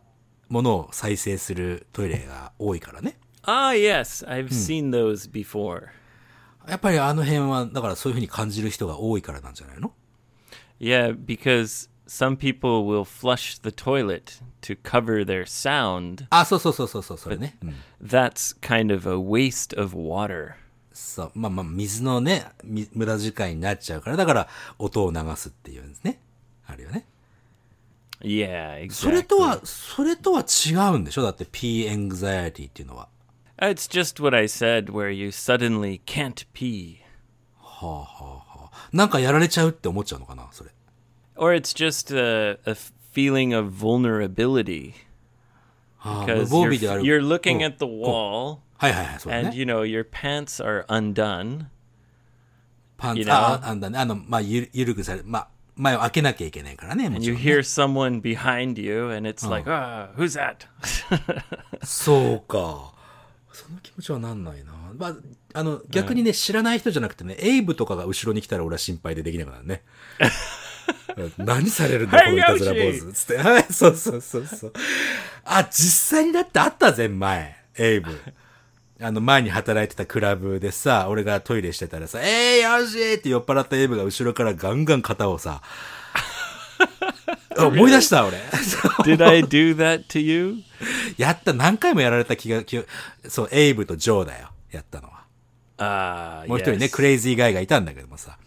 [0.48, 3.18] ものを再生するトイレが多いからね。
[3.44, 5.88] Ah, yes, I've seen those before.
[6.70, 9.92] やっぱりあの辺は、だからそういう風に感じる人が多いからなんじゃないの
[10.80, 16.28] Yeah, because some people will flush the toilet to cover their sound.
[16.30, 17.58] あ、そうそうそうそうそう、それね。
[17.62, 17.76] うん。
[18.02, 20.54] That's kind of a waste of water.
[20.94, 21.32] そう。
[21.36, 26.20] まあまあ、水のね、み無駄遣いになっちゃうから、だから音を流すっていうんですね。
[26.68, 27.06] あるよね。
[28.22, 28.92] Yeah, exactly.
[28.92, 33.08] それとは、それとは違うんでしょだって P anxiety っていうのは。
[33.58, 36.98] It's just what I said, where you suddenly can't pee.
[38.92, 40.72] なんかやられちゃうって思っちゃうのかなそれ。
[41.36, 42.76] Or it's just a, a
[43.12, 44.94] feeling of vulnerability.
[46.04, 49.56] Because 防 you're, you're looking うん at the wall はいはいはい、そうだ and ね。
[49.56, 51.66] you know your pants are undone.
[52.98, 53.34] パン you ツ、know?
[53.34, 54.00] ああ、あんだね。
[54.00, 57.52] あの、まあ、ゆる、ゆるくされ、まあ、前を開けなきゃいけないからね、も And ち you ろん、ね。
[57.52, 60.66] hear someone behind you and it's like, ah, who's that?
[61.86, 62.96] そうか。
[63.54, 64.72] その気持ちはなんないな。
[64.98, 65.16] まあ、
[65.54, 69.84] あの、逆にね、知らない人じゃなくてね、エイブとかが後ろに来たら俺は心配でできなくなるね。
[71.38, 73.14] 何されるんだ、このいたずら坊主。
[73.14, 73.38] つって。
[73.38, 74.74] はい、そうそうそうそう。
[75.46, 77.56] あ、実際にだってあったぜ、前。
[77.78, 78.20] エイブ。
[79.02, 85.62] あの、前に働いてたクラブでさ、俺がトイレしてたらさ、えー、よしって酔っ払ったエイブが後ろからガンガン肩をさ、
[87.58, 88.38] 思い出した、俺。
[89.04, 90.58] Did I do that to you?
[91.18, 92.84] やった、何回もやられた気が、気が
[93.28, 94.50] そう、エイブとジョーだよ。
[94.72, 95.22] やったのは。
[95.78, 98.38] Ah, もう一人ね.クレイジーガイがいたんだけどもさ。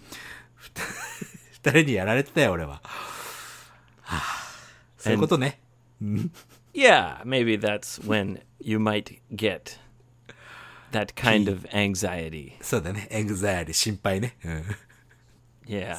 [1.64, 2.74] 二人にやられてたよ、俺は。
[2.74, 2.80] は
[4.02, 4.20] あ、
[4.98, 5.58] そういうことね。
[6.72, 9.78] Yeah, maybe that's when you might get
[10.93, 12.53] that kind of anxiety.
[12.62, 13.07] そうだね。
[13.12, 14.35] エングザイアリー、心配ね。
[14.43, 14.51] うん。
[14.51, 14.62] ま
[15.67, 15.97] Yeah.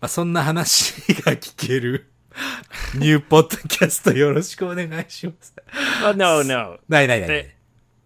[0.00, 2.06] あ、そんな話が聞ける、
[2.94, 5.54] ニューポッドキャストよろしくお願いします。
[6.02, 6.78] Well, no, no.
[6.88, 7.48] ないないないない They-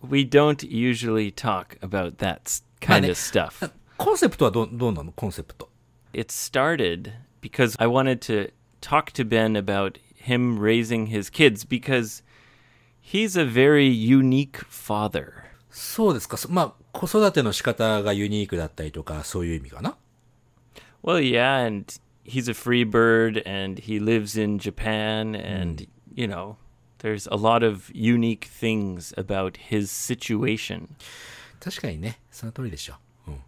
[0.09, 3.71] we don't usually talk about that s- Ma kind ne- of stuff.
[3.99, 5.69] コンセプトはど、どうなのコンセプト。
[6.15, 12.23] It started because I wanted to talk to Ben about him raising his kids because
[13.07, 15.33] he's a very unique father.
[15.71, 16.37] そうですか。
[16.37, 19.97] そまあ、子育ての仕方がユニークだったりとか、そういう意味かな。
[21.03, 21.87] Well, yeah, and
[22.25, 26.57] he's a free bird and he lives in Japan and you know,
[26.99, 30.89] there's a lot of unique things about his situation.
[31.61, 32.95] 確かにね、その通りでしょ。
[33.27, 33.39] うん。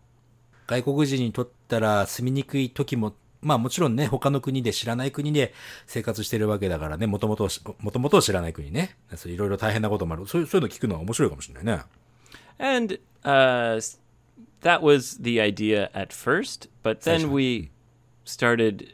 [0.66, 5.53] 外国人にとったら住みにくい時も、 まあもちろんね、他の国で知らない国で
[5.87, 7.49] 生活してるわけだからね、もともと、
[7.79, 8.97] もともと知らない国ね。
[9.15, 10.27] そういろいろ大変なこともある。
[10.27, 11.83] そういう、そういうの聞くのは面白いかもしれないね。
[12.57, 13.97] And uh,
[14.61, 17.69] that was the idea at first, but then we
[18.25, 18.93] started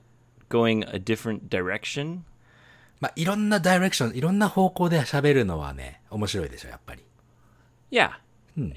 [0.49, 2.19] going a different direction.
[3.01, 7.03] まあ、いろんなダイレクション、いろんな方向で喋るのはね、面白いでしょ、やっぱり。
[7.91, 8.11] Yeah.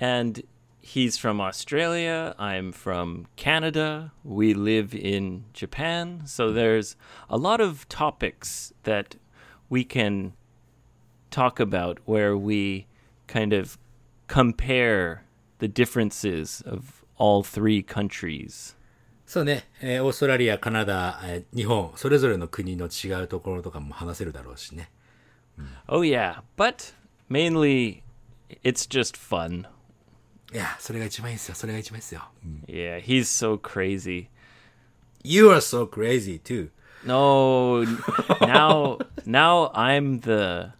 [0.01, 0.43] And
[0.88, 2.36] he's from Australia.
[2.38, 4.12] I'm from Canada.
[4.24, 6.24] We live in Japan.
[6.26, 6.96] So there's
[7.30, 9.16] a lot of topics that
[9.70, 10.34] we can
[11.32, 12.88] talk about where we
[13.28, 13.78] kind of
[14.28, 15.24] compare
[15.60, 18.76] the differences of all three countries.
[19.26, 24.92] そうね、えーオーストラリア、カナダ、えー日本、それぞれの国の違うところとかも話せるだろうしね。
[25.88, 26.42] Oh, yeah.
[26.58, 26.94] But
[27.30, 28.04] mainly,
[28.64, 29.66] it's just fun.
[30.53, 32.23] いや、それが一番いいですよ、それが一番いいですよ。
[32.67, 34.29] Yeah, he's so crazy.
[35.23, 36.71] You are so crazy too.
[37.05, 37.85] No,
[38.41, 40.73] now now I'm the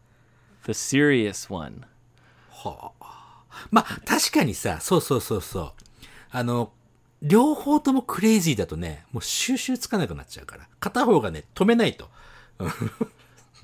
[0.65, 1.85] the serious one.
[3.71, 5.73] まあ、確かにさ、そうそうそうそう。
[6.31, 6.73] あの、
[7.23, 10.69] 両方ともクレイジーだとね、もう収集つかなくなっちゃうから。
[10.81, 12.09] 片方がね、止めないと。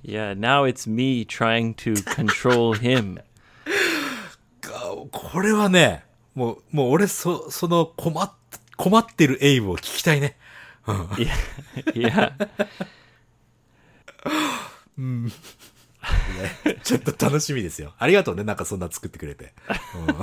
[0.04, 3.22] Yeah, now it's me trying to control him.
[5.10, 8.32] これはね、もう、もう俺、そ、その困っ、
[8.76, 10.37] 困ってるエイブを聞きたいね。
[10.87, 11.28] Yeah.
[11.94, 12.32] yeah.
[16.82, 17.94] ちょっと楽しみですよ。
[17.98, 19.52] ありがとうね、なんかそんな作ってくれて。
[20.08, 20.14] うん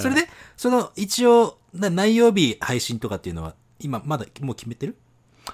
[0.00, 4.96] それで、その、一応、な何曜日配信とかっていうのは、今、まだ、もう決めてる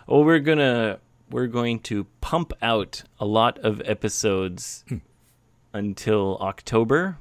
[0.06, 0.98] ？Oh, we're gonna
[1.30, 4.84] we're going to pump out a lot of episodes
[5.72, 7.14] until October.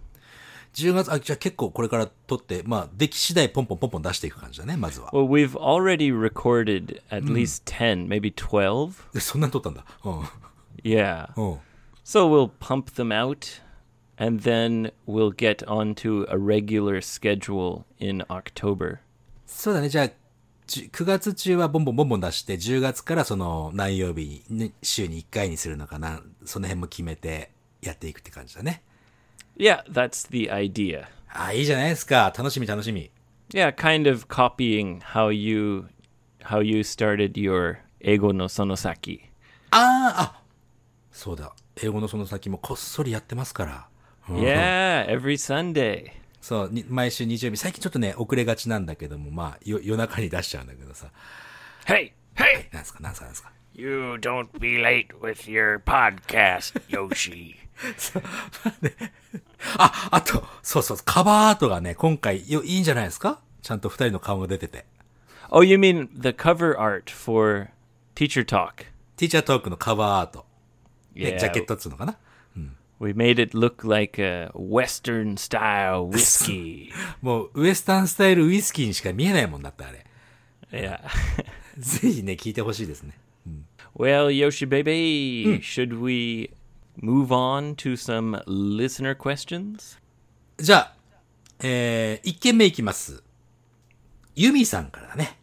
[0.74, 5.12] ?10 月、あ、じゃあ結構これから撮って、まあ、出来次第ポンポンポンポン出していく感じだね、まずは。
[5.12, 9.14] Well, we've already recorded at least 10, maybe 12.
[9.14, 9.86] でそんなに撮ったんだ。
[10.04, 10.22] うん。
[10.84, 11.30] Yeah.
[11.36, 11.60] うん。
[12.04, 13.62] So we'll pump them out
[14.18, 19.00] and then we'll get onto a regular schedule in October.
[19.46, 20.10] そうだね、じゃあ、
[20.68, 28.84] じゅ9月中はボンボンボンボン出して、10月からその何曜日に、週に1回にするのかな、その辺も決めてやっていくって感じだね。
[29.58, 31.06] Yeah, that's the idea.
[31.30, 32.34] あ、いいじゃないですか。
[32.38, 33.12] 楽しみ楽しみ。
[33.52, 35.86] Yeah, kind of copying how you
[36.44, 39.22] how you started your Ego no Sonosaki.
[39.72, 40.42] ああ、あ、
[41.12, 41.54] そうだ。
[41.82, 43.88] 英語のその先もこっそりやってますから。
[44.28, 46.12] Yeah, every Sunday.
[46.42, 47.58] そう、に毎週日曜日。
[47.58, 51.12] 最近ちょっとね、遅れがちなんだけども、まあ、よ夜中に出しちゃうんだけどさ。
[51.86, 53.52] Hey, hey, なんすか、なんすか、なんすか。
[53.74, 57.58] you don't be late with your podcast, Yoshi.
[59.78, 63.40] あ、あと、そうそう、カバーアートがね、今回よ、いいんじゃないですか？
[63.62, 64.86] ちゃんと二人の顔が出てて。
[65.50, 67.70] Oh, you mean the cover art for
[68.16, 68.86] Teacher Talk?
[69.16, 70.46] ティーチャートークのカバーアート。
[71.16, 71.40] ね Yeah.
[71.40, 72.18] ジャケットっつうのかな
[73.00, 76.92] ？We made it look like a Western style whiskey.
[77.22, 80.06] もう、ウエスタンスタイルウイスキーにしか見えないもんだって、あれ。
[80.72, 81.00] yeah.
[81.78, 83.18] ぜひね、聞いてほしいですね。
[83.98, 86.52] Well, Yoshi baby, should we
[87.02, 90.00] move on to some listener questions?
[90.58, 90.96] じゃあ、
[91.60, 93.24] えー、一件目いきます。
[94.36, 95.38] ユミさんからね。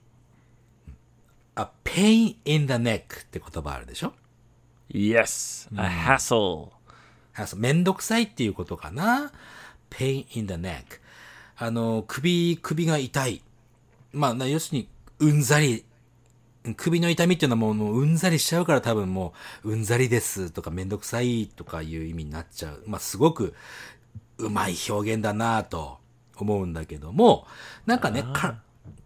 [1.55, 4.13] あ、pain in the neck って言葉あるでしょ
[4.91, 6.71] Yes, a hassle.
[7.37, 9.33] あそうめんどくさいっていうことかな
[9.91, 11.01] ?pain in the neck。
[11.57, 13.43] あの、首、首が痛い。
[14.13, 14.89] まあ、な要するに、
[15.21, 15.85] うんざり。
[16.73, 22.83] 首の痛みっていうのはもう、もううんざりしちゃうから多分もう、うんざりですとかめんどくさいとかいう意味になっちゃう。
[22.87, 23.55] まあ、すごく、
[24.39, 25.99] うまい表現だなと
[26.37, 27.47] 思うんだけども、
[27.87, 28.59] なんかね、か、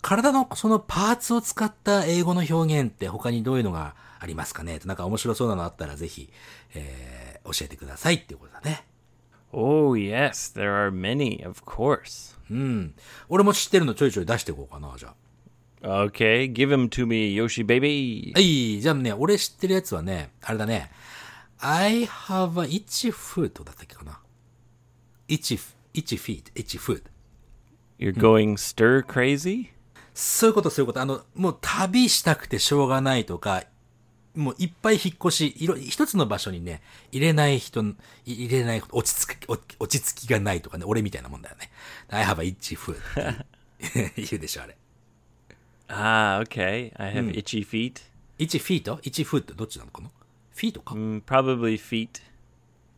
[0.03, 6.31] 体のそのパーツを使った英語の表現って他にどういうのがありますかねなんか面白そうなのあったらぜひ、
[6.75, 8.85] えー、教えてくださいっていうことだね。
[9.53, 12.37] Oh, yes, there are many, of course.
[12.51, 12.95] うん。
[13.29, 15.15] 俺も知ってるのちょいちょい出していこうかな、じゃあ。
[15.83, 18.33] Okay, give him to me, Yoshi baby.
[18.35, 20.91] はい、じゃあね、俺知ってるやつはね、あれだね。
[21.61, 24.21] I have a itchy foot だったっけかな。
[25.29, 25.59] itchy,
[25.95, 27.03] itchy feet, itchy foot.
[27.99, 29.71] You're going stir crazy?
[30.15, 31.01] そういうこと、そういうこと。
[31.01, 33.65] あの、もう旅したくてしょうがないとか、
[34.35, 36.81] もういっぱい引っ越し、いろ、一つの場所にね、
[37.13, 37.95] 入れない人、い
[38.27, 41.71] 入れない、落ち着き、落落ち着きがないとかね、俺みたいなもんだよね。
[42.09, 42.97] I have a itchy foot
[44.17, 44.78] 言うでしょ、あれ。
[45.89, 46.93] Ah, okay.
[46.97, 48.03] I have itchy feet.
[48.39, 50.11] 1フィート ?1 フットどっちなのかな
[50.55, 50.95] フィートか。
[50.95, 52.23] Mm, probably feet.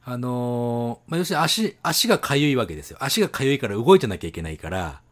[0.04, 2.98] あのーまあ、要するに足、足がかゆいわけですよ。
[3.00, 5.02] 足がかゆいから動いてなきゃいけないから、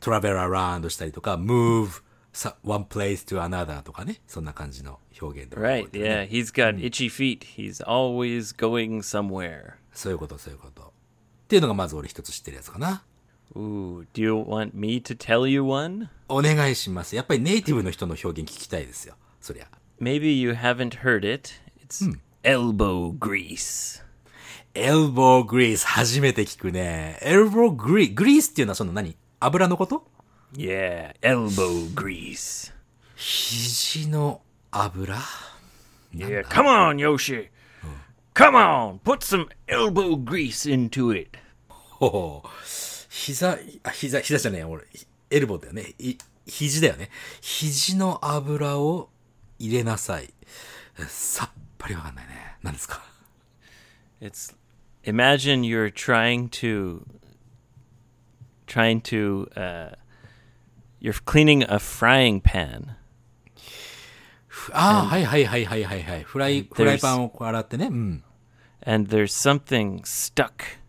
[0.00, 2.02] travel around したりとか、move
[2.62, 4.20] one place to another とかね。
[4.26, 5.56] そんな感じの表現で。
[5.56, 6.28] Right, yeah.
[6.28, 7.40] He's got itchy feet.
[7.56, 9.74] He's always going somewhere.
[9.92, 10.82] そういうこと、そういうこと。
[10.82, 10.86] っ
[11.48, 13.02] ていうのがまず俺一つ知ってるやつかな。
[13.56, 16.08] Ooh, do you want me to tell you one?
[16.28, 17.16] お願いします。
[17.16, 19.14] やっぱりネイティブの人の表現聞きたいですよ。
[19.40, 19.66] そりゃ。
[20.00, 21.50] Maybe you haven't heard it.
[21.84, 24.02] It's elbow grease.
[24.74, 27.18] エルボーグリース初めて聞くね。
[27.22, 30.06] エルボーグリー、グリースっていうのはその何油のこと
[30.54, 32.72] Yeah, elbow grease.
[33.16, 35.18] 肘の油
[36.14, 37.48] Yeah, come on, Yoshi.
[38.34, 41.36] Come on, put some elbow grease into it.
[41.68, 42.42] ほほ
[43.10, 44.84] 膝、あ、膝、膝じゃねえ、俺、
[45.30, 45.94] エルボーだよね。
[45.98, 47.10] い、肘だよね。
[47.40, 49.10] 肘の油を
[49.58, 50.32] 入れなさい。
[51.08, 52.56] さっぱりわかんないね。
[52.62, 53.02] 何ですか
[54.20, 54.54] It's
[55.04, 57.04] imagine you're trying to
[58.66, 59.94] trying to uh,
[61.00, 62.96] you're cleaning a frying pan
[64.72, 66.22] ああ、はいはいはいはいはいはい。
[66.22, 67.86] フライ、フライパンを洗ってね。
[67.86, 68.22] うん。
[68.82, 70.79] and there's something stuck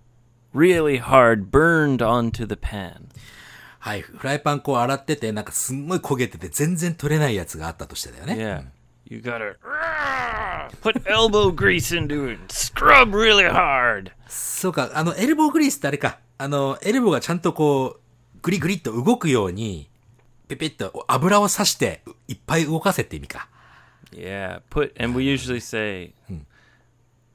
[0.53, 3.09] really hard burned onto the pan.
[3.79, 4.01] はい。
[4.01, 8.35] フライパンこう洗ってて、なんかすんごい焦げてて全然取れないやつがあったとしてだよね。
[8.35, 8.63] Yeah.
[9.05, 9.57] You gotta
[10.81, 12.39] put elbow grease into it.
[12.53, 14.11] Scrub really hard.
[14.27, 16.19] そうか、あの、エルボーグリースってあれか。
[16.37, 19.89] あの、エルボーがちゃんとこう、グリグリっと動くように、
[20.47, 23.49] ペペッと油を刺して、いっぱい動かせって意味か。
[24.11, 26.13] Yeah, put and we usually say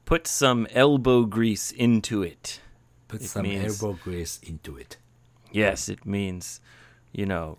[0.05, 2.61] put some elbow grease into it.
[3.07, 4.97] Put It some means- elbow grease into it.
[5.51, 6.59] Yes, it means
[7.13, 7.57] you know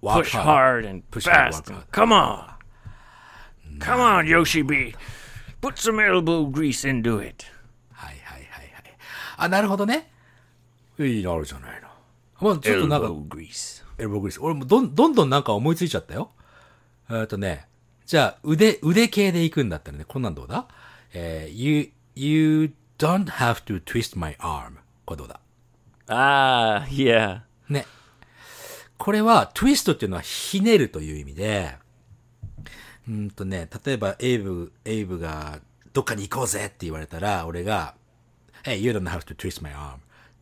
[0.00, 0.44] Work push hard.
[0.84, 1.70] hard and Push hard, fast.
[1.70, 1.90] work and hard.
[1.92, 2.54] come on.
[3.80, 4.94] Come on, Yoshi B.
[5.60, 7.44] Put some elbow grease into it.
[7.92, 8.84] はいはいはいはい。
[9.38, 10.10] あ、なるほどね。
[10.98, 11.88] いいのあるじゃないの。
[12.40, 13.82] まあ、ちょっとなんか、Elbow grease.
[13.98, 14.40] エルボーグリース。
[14.40, 16.30] 俺もどんどんどんなんか思いついちゃったよ。
[17.10, 17.66] えっとね、
[18.06, 20.66] じゃあ腕、腕系で行くんだったらね、こんなんどうだ
[21.12, 24.78] えー you, you don't have to twist my arm.
[25.04, 25.40] これどうだ
[26.06, 27.40] ？Ah, yeah.
[27.68, 27.86] ね。
[28.96, 31.76] これは、トゥイストっていうのはひねるという意味で、
[33.08, 35.60] うーんとね、例えばエイブ、エイブが
[35.92, 37.94] どっかに行こうぜって言われたら、俺が、
[38.64, 39.96] Hey, you don't have to twist my arm.
[39.96, 39.98] っ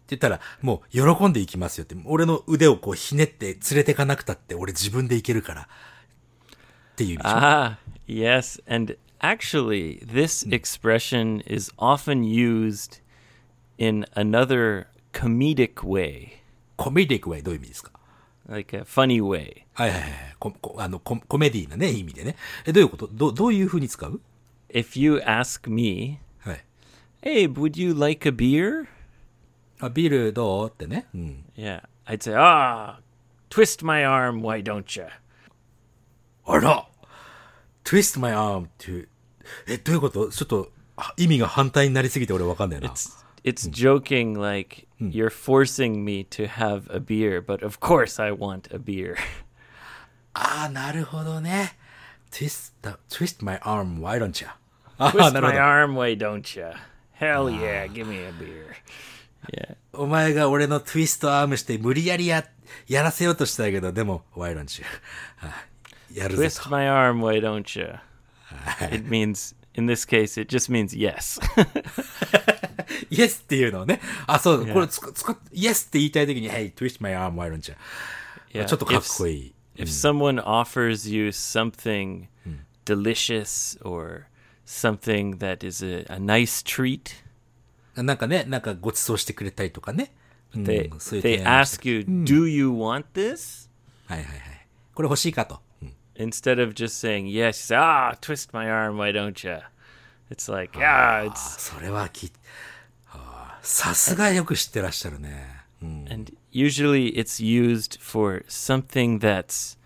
[0.06, 5.62] て言ったら、もう喜んで行きますよって、俺の腕をこうひねって連れてかなくたって俺自分で行けるから。
[5.62, 8.62] っていう意味でしょ？Ah, yes.
[8.72, 13.01] And actually, this expression is often used
[13.82, 16.28] in another comedic way,
[16.76, 17.90] コメディックウェイどういう意味ですか
[18.48, 19.62] like a funny way.
[19.74, 20.10] はいはいはい。
[20.38, 22.36] ここあのコ、コメディーなね、意味でね。
[22.64, 24.20] え、どういうことどどういう風に使う
[24.70, 26.64] If you ask me, はい。
[27.22, 28.86] Abe, would you like a beer?
[29.80, 31.06] あ、ビールどうってね。
[31.14, 31.44] うん。
[31.56, 32.98] Yeah, I'd say, ah,
[33.50, 35.08] twist my arm, why don't you?
[36.44, 36.88] あら
[37.84, 39.08] !twist my arm to,
[39.66, 42.88] え、どういうことちょっと、あ意味が反対になりすぎて俺わかんないな。
[42.88, 48.67] It's it's joking like you're forcing me to have a beer, but of course I want
[48.73, 49.15] a beer.
[50.33, 51.77] ああ、なるほどね。
[52.31, 54.49] twist, the- twist my arm, why don't you?
[54.97, 55.63] あ あ、 twist なる my ほど。
[55.63, 56.71] arm, why don't you?
[57.19, 58.75] Hell yeah, give me a beer.
[59.51, 59.75] Yeah.
[59.93, 62.45] お前が俺のトゥイストアームして無理やりや、
[62.87, 64.85] やらせようとしたけど、でも、why don't you?
[65.41, 65.63] あ
[66.13, 66.69] やるぜ Twist と。
[66.69, 67.87] my arm, why don't you?
[68.95, 71.39] It means, in this case, it just means yes.
[73.10, 74.00] イエスっていうのをね。
[74.26, 77.76] あ、そう、これつか、つか、イエスって言いたいときに、hey, twist my arm, why don't you?
[78.52, 78.64] yeah.
[78.66, 79.54] ちょっとかっ If, こいい。
[79.76, 82.26] if someone offers you something
[82.84, 84.26] delicious or
[84.66, 87.22] something that is a, a nice treat,
[87.94, 90.12] なんかね、なんかご馳走してくれたりとかね。
[90.54, 90.90] うん they
[91.22, 93.70] they ask you, "Do you want this?"
[94.06, 94.66] はいはいはい。
[94.94, 95.60] これ欲しいかと。
[95.82, 99.62] うん Instead of just saying yes, you say, "Ah, twist my arm, why don't you?"
[100.30, 102.30] It's like, yeah, it's それはき、
[103.62, 105.46] さすがよく知ってらっしゃるね。
[105.82, 106.06] うん。
[106.10, 109.78] and usually it's used for something that's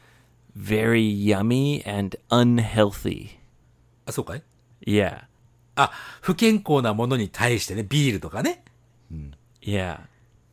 [0.56, 3.36] very yummy and unhealthy.
[4.06, 4.42] あ、そうかい
[4.86, 5.24] Yeah.
[5.76, 8.64] あ、不健康なものに対してね、ビールとかね。
[9.60, 10.00] Yeah.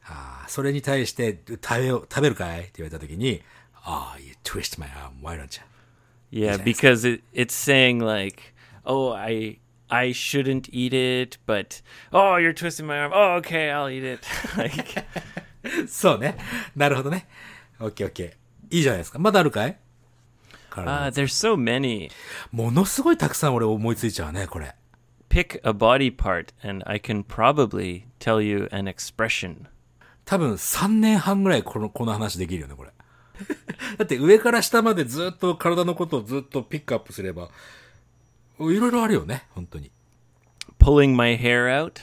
[0.05, 3.41] あーそれに対して、食べ食べるかいって言われたときに、
[3.83, 5.65] ああ、you twist my arm, why don't you?
[6.33, 8.53] Yeah, because it it's saying like,
[8.85, 9.59] "Oh, I
[9.93, 11.81] I shouldn't eat it, but
[12.11, 13.11] oh, you're twisting my arm.
[13.13, 14.25] Oh, okay, I'll eat it."
[14.57, 15.05] like
[15.87, 16.35] そうね。
[16.75, 17.27] なるほどね。
[17.79, 18.75] オッケーオッケー。
[18.75, 19.19] いいじゃないですか。
[19.19, 19.77] まだあるかい
[20.71, 22.09] uh, there's so many.
[22.51, 24.75] ものすごいたくさん俺思いついちゃうね、これ。
[25.29, 29.67] Pick a body part and I can probably tell you an expression.
[30.25, 32.91] 多分3年半ぐらいこの、この話できるよね、これ。
[33.97, 37.49] だって上から下までずっと体のことをずっとピックアップすれば、
[38.59, 39.91] いろいろあるよね、本当に。
[40.79, 42.01] Pulling my hair out.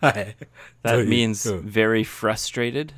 [0.00, 0.36] はい。
[0.82, 2.92] That means うん very frustrated.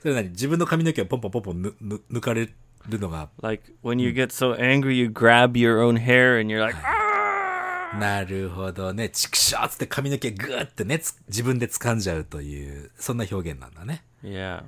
[0.00, 2.48] それ何自分の髪の毛をポンポンポンポンぬぬ抜かれ
[2.88, 9.10] るのが、Like when you get so angry, you grab your own hair and you're like, "Ah!" なるほどね。
[9.10, 14.04] チクショーっつって髪の毛グーってね、つ自分で掴んじゃうという、そんな表現なんだね。
[14.22, 14.62] yeah.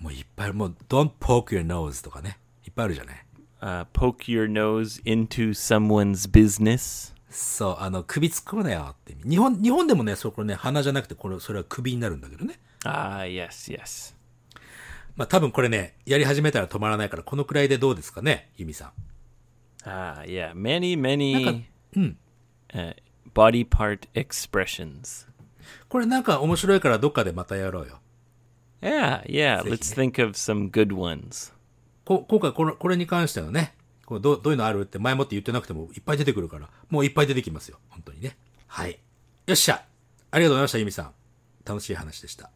[0.00, 0.52] もういっぱい。
[0.52, 2.38] もう、don't poke your nose とかね。
[2.64, 3.22] いっぱいあるじゃない
[3.58, 7.14] Uh, poke your nose into someone's business.
[7.30, 9.16] そう、あの、首突っ込むなよって。
[9.28, 12.60] 日本、日本でもね、そう、これね、鼻じゃなくて、これ、それは首になるんだけどね。
[12.84, 14.14] Ah, yes, yes.
[15.16, 18.92] まあ多分これね、やり始めたら止まらないから、このくらいでどうですかね、ユミさん。
[19.88, 20.52] Ah, yeah.
[20.52, 22.16] Many, many hmm.
[22.74, 22.94] uh,
[23.34, 25.26] body part expressions.
[25.88, 28.00] これなんか面白いからどっかでまたやろうよ。
[28.86, 29.62] Yeah, yeah.
[29.68, 31.52] Let's think of some good ones.
[32.04, 33.74] こ今回これこれに関してはね、
[34.04, 37.78] こうどうどういうのあるって前もって言ってなくてもいっぱい出てくるから、もういっぱい出てきますよ。
[37.88, 38.36] 本当にね。
[38.68, 38.98] はい。
[39.46, 39.82] よっしゃ。
[40.30, 41.12] ありがとうございました、ユミさん。
[41.64, 42.50] 楽しい話でした。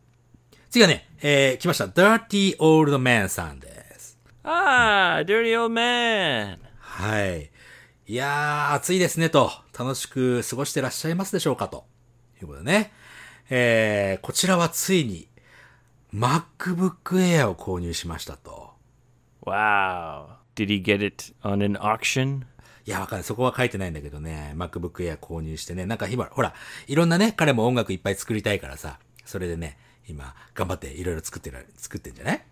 [0.71, 1.87] 次はね、えー、来ました。
[1.87, 4.19] Dirty Old Man さんです。
[4.45, 6.59] Ah, dirty old man.
[6.79, 7.51] はい。
[8.07, 11.87] いやー、暑いですねと、楽しく過ごしてらっしゃいますでしょうかと。
[12.41, 12.93] いうことでね。
[13.51, 15.29] えー、こちらはついに、
[16.15, 18.71] MacBook Air を購入しましたと。
[19.47, 20.27] Wow.
[20.57, 22.43] Did he get it on an auction?
[22.85, 23.25] いや、わかんない。
[23.25, 24.53] そこは書いてないんだけどね。
[24.57, 25.87] MacBook Air 購入してね。
[25.87, 26.55] なんか今、ほら、
[26.89, 28.99] いろんなね、彼も音楽いっぱい作りたいからさ。
[29.25, 32.45] それでね、今、頑張っていろいろ作ってる、作ってんじゃない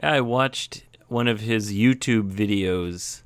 [0.00, 3.24] I watched one of his YouTube videos.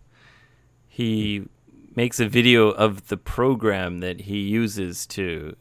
[0.89, 1.49] He
[1.95, 5.57] makes a video of the program that he uses to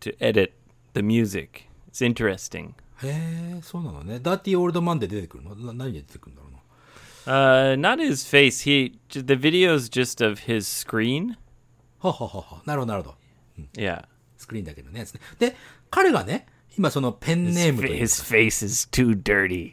[0.00, 0.52] to edit
[0.94, 1.68] the music.
[1.88, 2.74] It's interesting.
[3.02, 4.20] へえ、そうなのね。
[4.20, 5.54] ダーティーオールドマンで出てくるの？
[5.54, 8.64] な何で出てくるんだろうな？Uh, not his face.
[8.64, 11.36] He the video's just of his screen.
[12.00, 12.62] はははは。
[12.66, 13.16] なるほど、なるほど。
[13.74, 14.04] Yeah,
[14.36, 15.20] スクリーンだけのねやつね。
[15.38, 15.56] で、
[15.90, 16.46] 彼がね、
[16.78, 19.72] 今そのペンネームと fa- いうか his face is too dirty.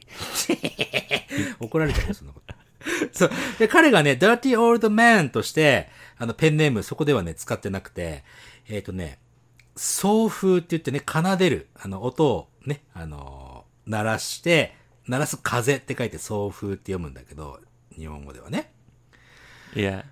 [1.59, 2.53] 怒られちゃうよ、そんなこと。
[3.11, 3.31] そう。
[3.59, 8.23] で、彼がね、Dirty Old Man として、あの、ペンネーム、そこではね、使ってなくて、
[8.69, 9.19] えっ、とね、
[9.77, 14.75] 送風って言ってね、奏でる、あの、音をね、あのー鳴らして、
[15.07, 17.61] 鳴らす風って書いて送風って読むんだけど、
[17.95, 18.73] 日本語ではね。
[19.73, 20.03] Yeah.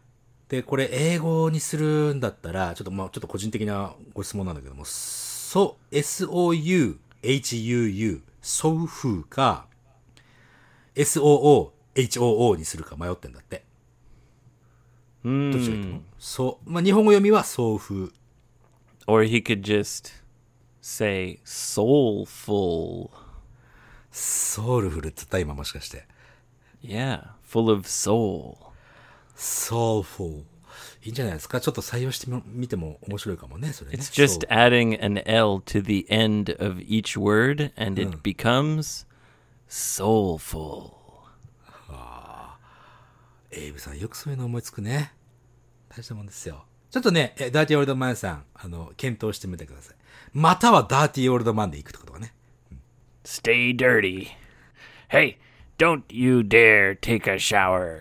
[0.48, 7.02] で、これ英語にするんだったら、ちょっとまあちょっと個人的なご質問なんだけども、そ、S-O-U-H-U-U、
[8.42, 9.68] 送風か、
[10.96, 13.66] S-O-O-H-O-O にするか迷ってんだって。
[15.26, 16.02] どっちがいいと思う？
[16.18, 18.14] そう、まあ日本語読みは送風。
[19.08, 20.12] Or he could just
[20.82, 23.10] say soulful.
[24.12, 26.08] ソウルフルって言った今もしかして。
[26.82, 28.56] Yeah, full of soul.
[29.36, 30.30] ソウフル。
[31.04, 33.98] いいんじゃないですかちょっと採用してみみても面白いかもね、それね。
[33.98, 39.06] It's just adding an L to the end of each word and it becomes
[39.70, 40.96] soulful.
[43.52, 45.14] エイブさん、よくそういうの思いつくね。
[45.90, 46.66] 大したもんですよ。
[46.96, 49.96] ちょっとね、えダーティーオールドマンさん、あの、検討してみてください。
[50.32, 52.34] またはダーティーオールドマンで行くってことかね。
[53.26, 54.28] Stay dirty.
[55.10, 55.36] Hey,
[55.78, 58.00] don't you dare take a shower.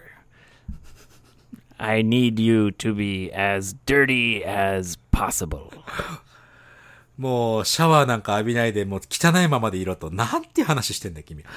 [1.76, 5.72] I need you to be as dirty as possible.
[7.18, 10.12] もう、シャワーなんか浴びないで、もう汚いままでいろと。
[10.12, 11.42] なんて話してんだ、君。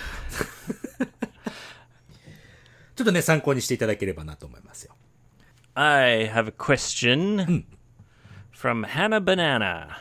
[2.95, 4.95] ちょっとね、参考にしていただければなと思いますよ。
[5.76, 7.64] I have a question
[8.50, 9.98] from Hannah Banana.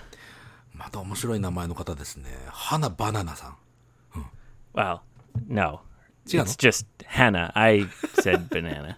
[0.73, 2.29] また面白い名前の方ですね。
[2.49, 3.57] 花バナナさん。
[4.73, 5.01] Well,
[5.47, 5.81] no.
[6.25, 6.43] Chiano?
[6.43, 7.51] It's just Hannah.
[7.55, 7.85] I
[8.21, 8.97] said banana.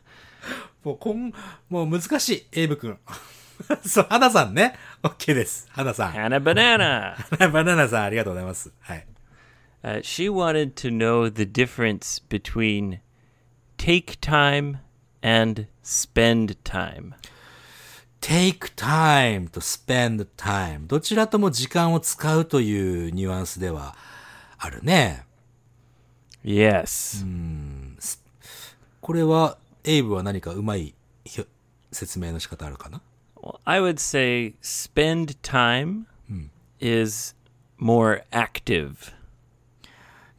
[0.84, 1.32] もう、こん、
[1.70, 2.98] もう難しい、エイブ君。
[3.86, 4.76] そう、花さんね。
[5.02, 5.68] OK で す。
[5.72, 6.14] 花さん。
[6.14, 7.52] Hannah Banana.
[7.52, 8.72] バナナさん、ありがとうございます。
[8.82, 9.08] はい。
[9.84, 13.00] Uh, she wanted to know the difference between
[13.78, 14.78] take time
[15.23, 17.15] and spend time.
[18.21, 23.97] take time と spend time どちらとも時間を使うというニュアンスでは
[24.59, 25.25] あるね。
[26.45, 27.25] Yes.
[29.01, 30.95] これは、エイブは何かうまい
[31.93, 33.01] 説明の仕方あるかな
[33.37, 36.07] ？Well, I would say spend time
[36.81, 37.35] is
[37.79, 39.13] more active.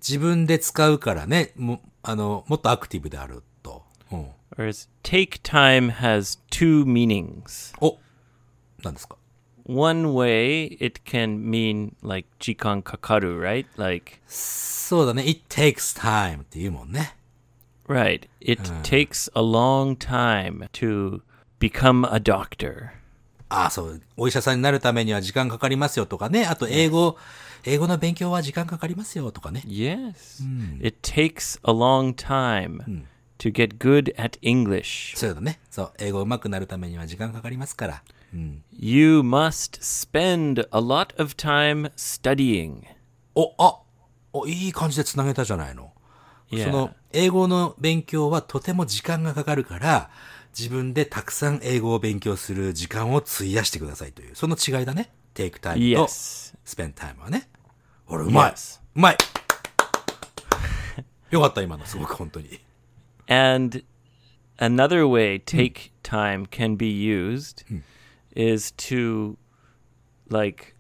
[0.02, 3.44] 自分で使うからね、もあの、もっとアクティブである
[4.57, 7.75] Whereas take time has two meanings.
[7.81, 7.99] お
[8.83, 9.17] 何ですか
[9.67, 13.67] One way it can mean like jikan kakaru, right?
[13.77, 15.25] Like そうだね。
[15.27, 17.17] it takes time って言うもんね。
[17.89, 18.29] right.
[18.41, 21.23] It takes a long time to
[21.59, 22.91] become a doctor.
[23.49, 26.45] ああ、そう、お医者さんになるためには時間かかりますよとかね。
[26.47, 27.17] あと、英語、
[27.65, 29.63] 英語の勉強は時間かかりますよとかね。
[29.67, 30.43] Yes.
[30.83, 33.05] It takes a long time
[33.40, 35.18] to get good at English.
[35.18, 35.60] そうだね。
[35.72, 38.04] そう、英語上手くなるためには時間かかりますから。
[38.72, 42.84] You must spend a lot of time studying.
[43.34, 43.80] お、あ、
[44.34, 45.92] お、いい感じで繋げたじゃないの。
[46.52, 46.66] Yeah.
[46.66, 50.12] その、英語の勉強はとても時間がかかるから、
[50.58, 55.12] 自分でたくさん英語を勉強する時間を費やしてくださいという、その違いだね。
[55.34, 56.08] take time と
[56.66, 57.50] spend time はね。
[58.08, 58.82] 俺、うまい Yes.
[58.96, 59.18] うまい
[61.32, 62.60] よかった、今の、すごく本当に。
[63.29, 63.83] And
[64.59, 67.65] another way take time can be used
[68.35, 69.37] is to
[70.29, 70.75] like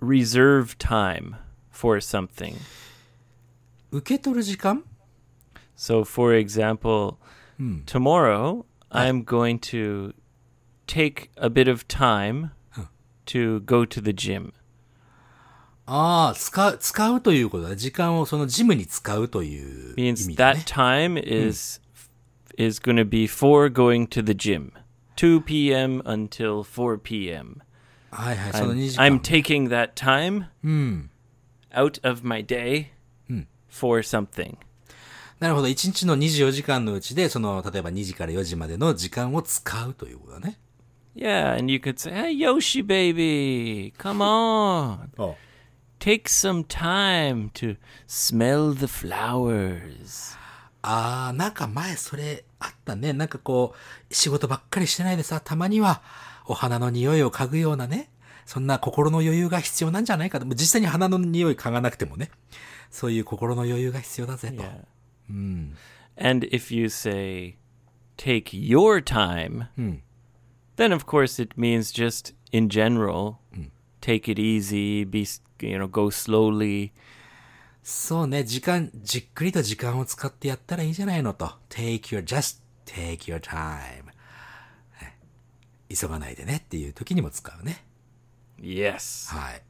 [0.00, 1.36] reserve time
[1.70, 2.56] for something.
[3.90, 4.84] 受け取る時間
[5.76, 7.18] So for example,
[7.86, 10.12] tomorrow I'm going to
[10.86, 12.50] take a bit of time
[13.26, 14.52] to go to the gym.
[15.85, 17.75] ああ、使う、使うということだ。
[17.75, 20.63] 時間をそのジムに使うという意 means 味だ that ね。
[20.65, 21.19] time
[21.49, 21.81] is
[22.57, 24.71] is going to be for going to the gym
[25.17, 27.57] 2 p.m until 4 p.m
[28.11, 29.19] はいはい、その I'm, 2時 I'm 間。
[29.21, 30.45] taking that time
[31.73, 32.87] out of my day
[33.69, 34.55] for something
[35.39, 35.67] なるほど。
[35.67, 40.57] 1日の24時間のうちで、その、例えば2時から4時までの時間を使うということだね。
[41.15, 45.33] yeah and you could say hey yoshi baby come on あ
[46.03, 47.77] take some time to
[48.07, 50.37] smell the flowers.
[50.81, 53.13] あー、なんか前それあったね。
[53.13, 53.73] なんかこ
[54.09, 56.01] う、仕事ばっかりしてないでさ、たまには
[56.45, 58.09] お花の匂いを嗅ぐようなね、
[58.45, 60.45] そんな心の余裕が必要なんじゃないかと。
[60.47, 62.31] 実際に花の匂い嗅がなくてもね、
[62.91, 64.61] そういう心の余裕が必要だぜと。
[64.61, 64.83] yeah.
[66.17, 67.55] and if you say
[68.17, 69.69] take your time
[70.75, 73.39] then of course it means just in general
[74.02, 76.90] take it easy be s- you know go slowly
[77.82, 81.50] そうね、時間、じっくりと時間を使ってやったらいいじゃないのと。
[81.70, 84.04] take your, just take your time.
[85.00, 85.16] ね
[85.88, 87.82] 急がないでねっていう時にも使うね。
[88.60, 89.62] yes はい。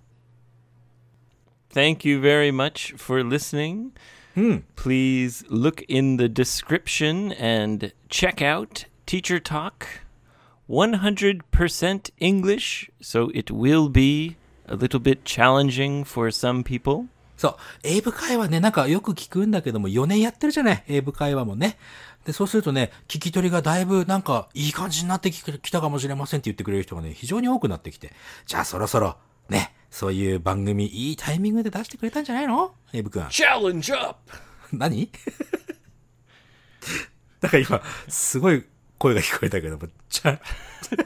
[1.72, 3.90] thank you very much for listening
[4.74, 9.86] please look in the description and check out teacher talk
[10.69, 14.35] 100% english so it will be
[14.67, 17.05] a little bit challenging for some people
[17.35, 17.55] そう。
[17.83, 20.83] 英語会話ね、なんかよく聞くんだけども、4年やってるじゃない？
[20.87, 21.77] 英語会話もね。
[22.25, 28.13] で、そうするとね、聞き取りがだいぶなんかいい感じになってききたかもしれませんって言ってくれる人がね、非常に多くなってきて。
[28.45, 29.17] じゃあそろそろ、
[29.49, 32.73] ね、そういう番組いいタイミングで出してくれたんじゃないの？
[32.93, 33.23] エイブ君。
[33.23, 34.19] challenge up
[34.71, 35.09] 何？
[37.41, 38.63] なんか今、すごい
[39.03, 40.39] 声が聞こえたけども、チャ、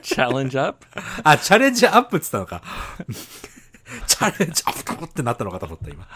[0.04, 0.86] challenge up?
[1.24, 2.62] あ、チャレンジアップって言ったのか。
[4.06, 6.08] チャレンジアップってなったのかと思った、今。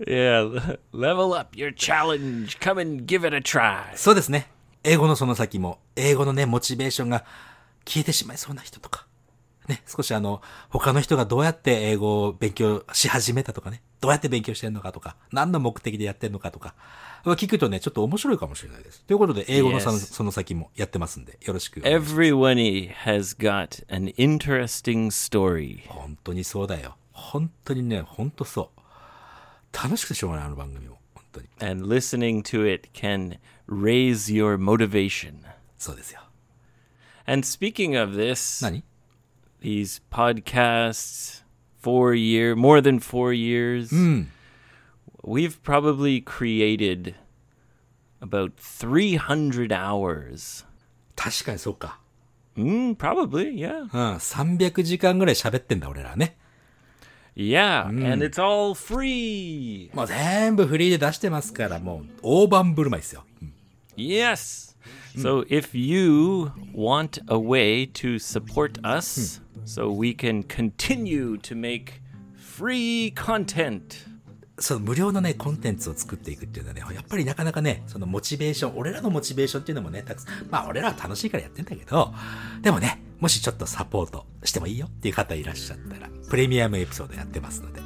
[0.00, 2.58] Yeah, level up your challenge.
[2.58, 3.96] Come and give it a try.
[3.96, 4.50] そうですね。
[4.84, 7.24] 英語のその先も、英語のね、モチベーションが
[7.86, 9.06] 消えてしまいそうな人とか、
[9.68, 16.74] ね、少しあの、他の人がどうやって英語を勉強し始めたとかね、どうやって勉強してんのかとか、何の目的でやってんのかとか、
[17.24, 19.04] 聞くとね、ちょっと面白いかもしれないです。
[19.04, 21.80] ということで、英語のその.その先もやってますんで、よろしく。
[21.80, 25.86] Everyone has got an interesting story.
[25.88, 26.96] 本当にそうだよ。
[27.12, 28.80] 本当にね、本当そう。
[29.76, 30.98] 楽しくてしょうがない、あの番組も。
[31.14, 31.48] 本当に。
[31.60, 35.34] And listening to it can raise your motivation.
[35.78, 36.20] そうですよ。
[37.26, 38.82] And speaking of this, 何
[39.62, 41.44] these podcasts,
[41.80, 43.90] four year, more than four years,
[45.23, 47.15] we've probably created
[48.21, 50.65] about 300 hours.
[51.15, 51.99] 確かにそうか。
[52.55, 53.81] Mm, probably, yeah.
[53.81, 56.37] うん、300時間ぐらい喋ってんだ、俺らね。
[57.35, 59.95] Yeah, and it's all free.
[59.95, 63.25] もう全部フリーで出してますから、もう大盤振る舞いですよ。
[63.95, 64.75] Yes.
[65.15, 72.01] So if you want a way to support us so we can continue to make
[72.35, 74.07] free content,
[74.62, 82.14] その無料のね、コンテンツを作っていくっていうのはね、やっぱりなかなかね、そのモチベーション、俺らのモチベーションっていうのもね、たくさん、まあ俺らは楽しいからやってんだけど、
[82.62, 87.80] でもね、もしちょっとサポートしてもいいよっていう方いらっしゃったら、プレミアムエピソードやってますので、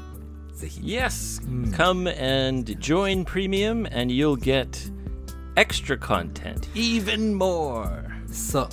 [0.55, 0.81] ぜひ。
[0.81, 1.43] yes,
[1.74, 4.93] come and join Premium and you'll get
[5.55, 8.05] extra content, even more.
[8.31, 8.68] そう。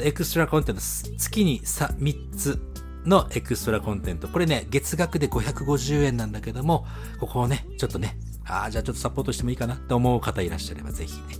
[0.00, 2.60] エクストラコンテント、す月にさ3つ
[3.04, 4.28] のエクストラコンテント。
[4.28, 6.86] これね、月額で550円なんだけども、
[7.20, 11.36] ここをね、ちょっとね、ああ、じゃあちょっとサポートしてもいいかなって思う方いらっしゃれば、ぜひね。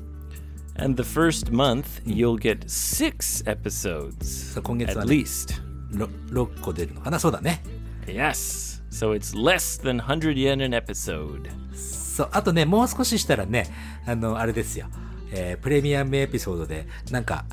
[0.80, 4.60] And the first month, you'll get six episodes.
[4.62, 5.60] 今月 At は、ね、least.
[5.90, 6.06] ろ
[6.46, 7.18] 6個出るのかな？
[7.18, 7.62] そうだね。
[8.06, 8.82] Yes.
[8.90, 11.50] So it's less than 100 yen an episode.
[11.74, 13.66] そう、あとね、もう少ししたらね、
[14.06, 14.86] あの、あれですよ。
[15.32, 17.44] えープレミアムエピソードで、なんか、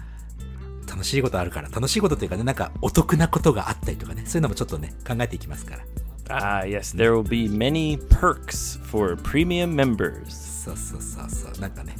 [0.95, 5.83] 楽しいことあるから、楽しいことっていうかね、なんかお得なことがあったりとかね、そういうのもちょっとね、考えていきますから。
[6.29, 10.29] Ah, yes, there will be many perks for premium members.
[10.29, 11.97] そうそうそうそう、なんかね、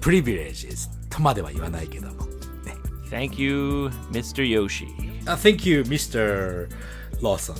[0.00, 0.68] プリビレージ
[1.10, 2.24] とまでは言わないけども。
[2.64, 2.74] ね。
[3.10, 4.42] Thank you, Mr.
[4.42, 4.86] Yoshi.
[5.26, 6.66] あ、Thank you, Mr.
[7.20, 7.54] Lawson.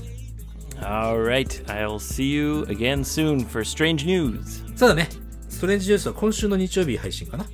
[0.80, 4.64] All right, I'll see you again soon for Strange News.
[4.78, 5.10] そうだね。
[5.50, 7.44] ストレンジニュースは今週の日曜日配信かな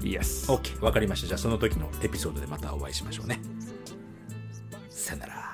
[0.00, 0.52] Yes.
[0.52, 1.26] ?OK、わかりました。
[1.26, 3.40] じゃあその時のエピソードでまたお会いしましょうね。
[4.88, 5.49] さよなら。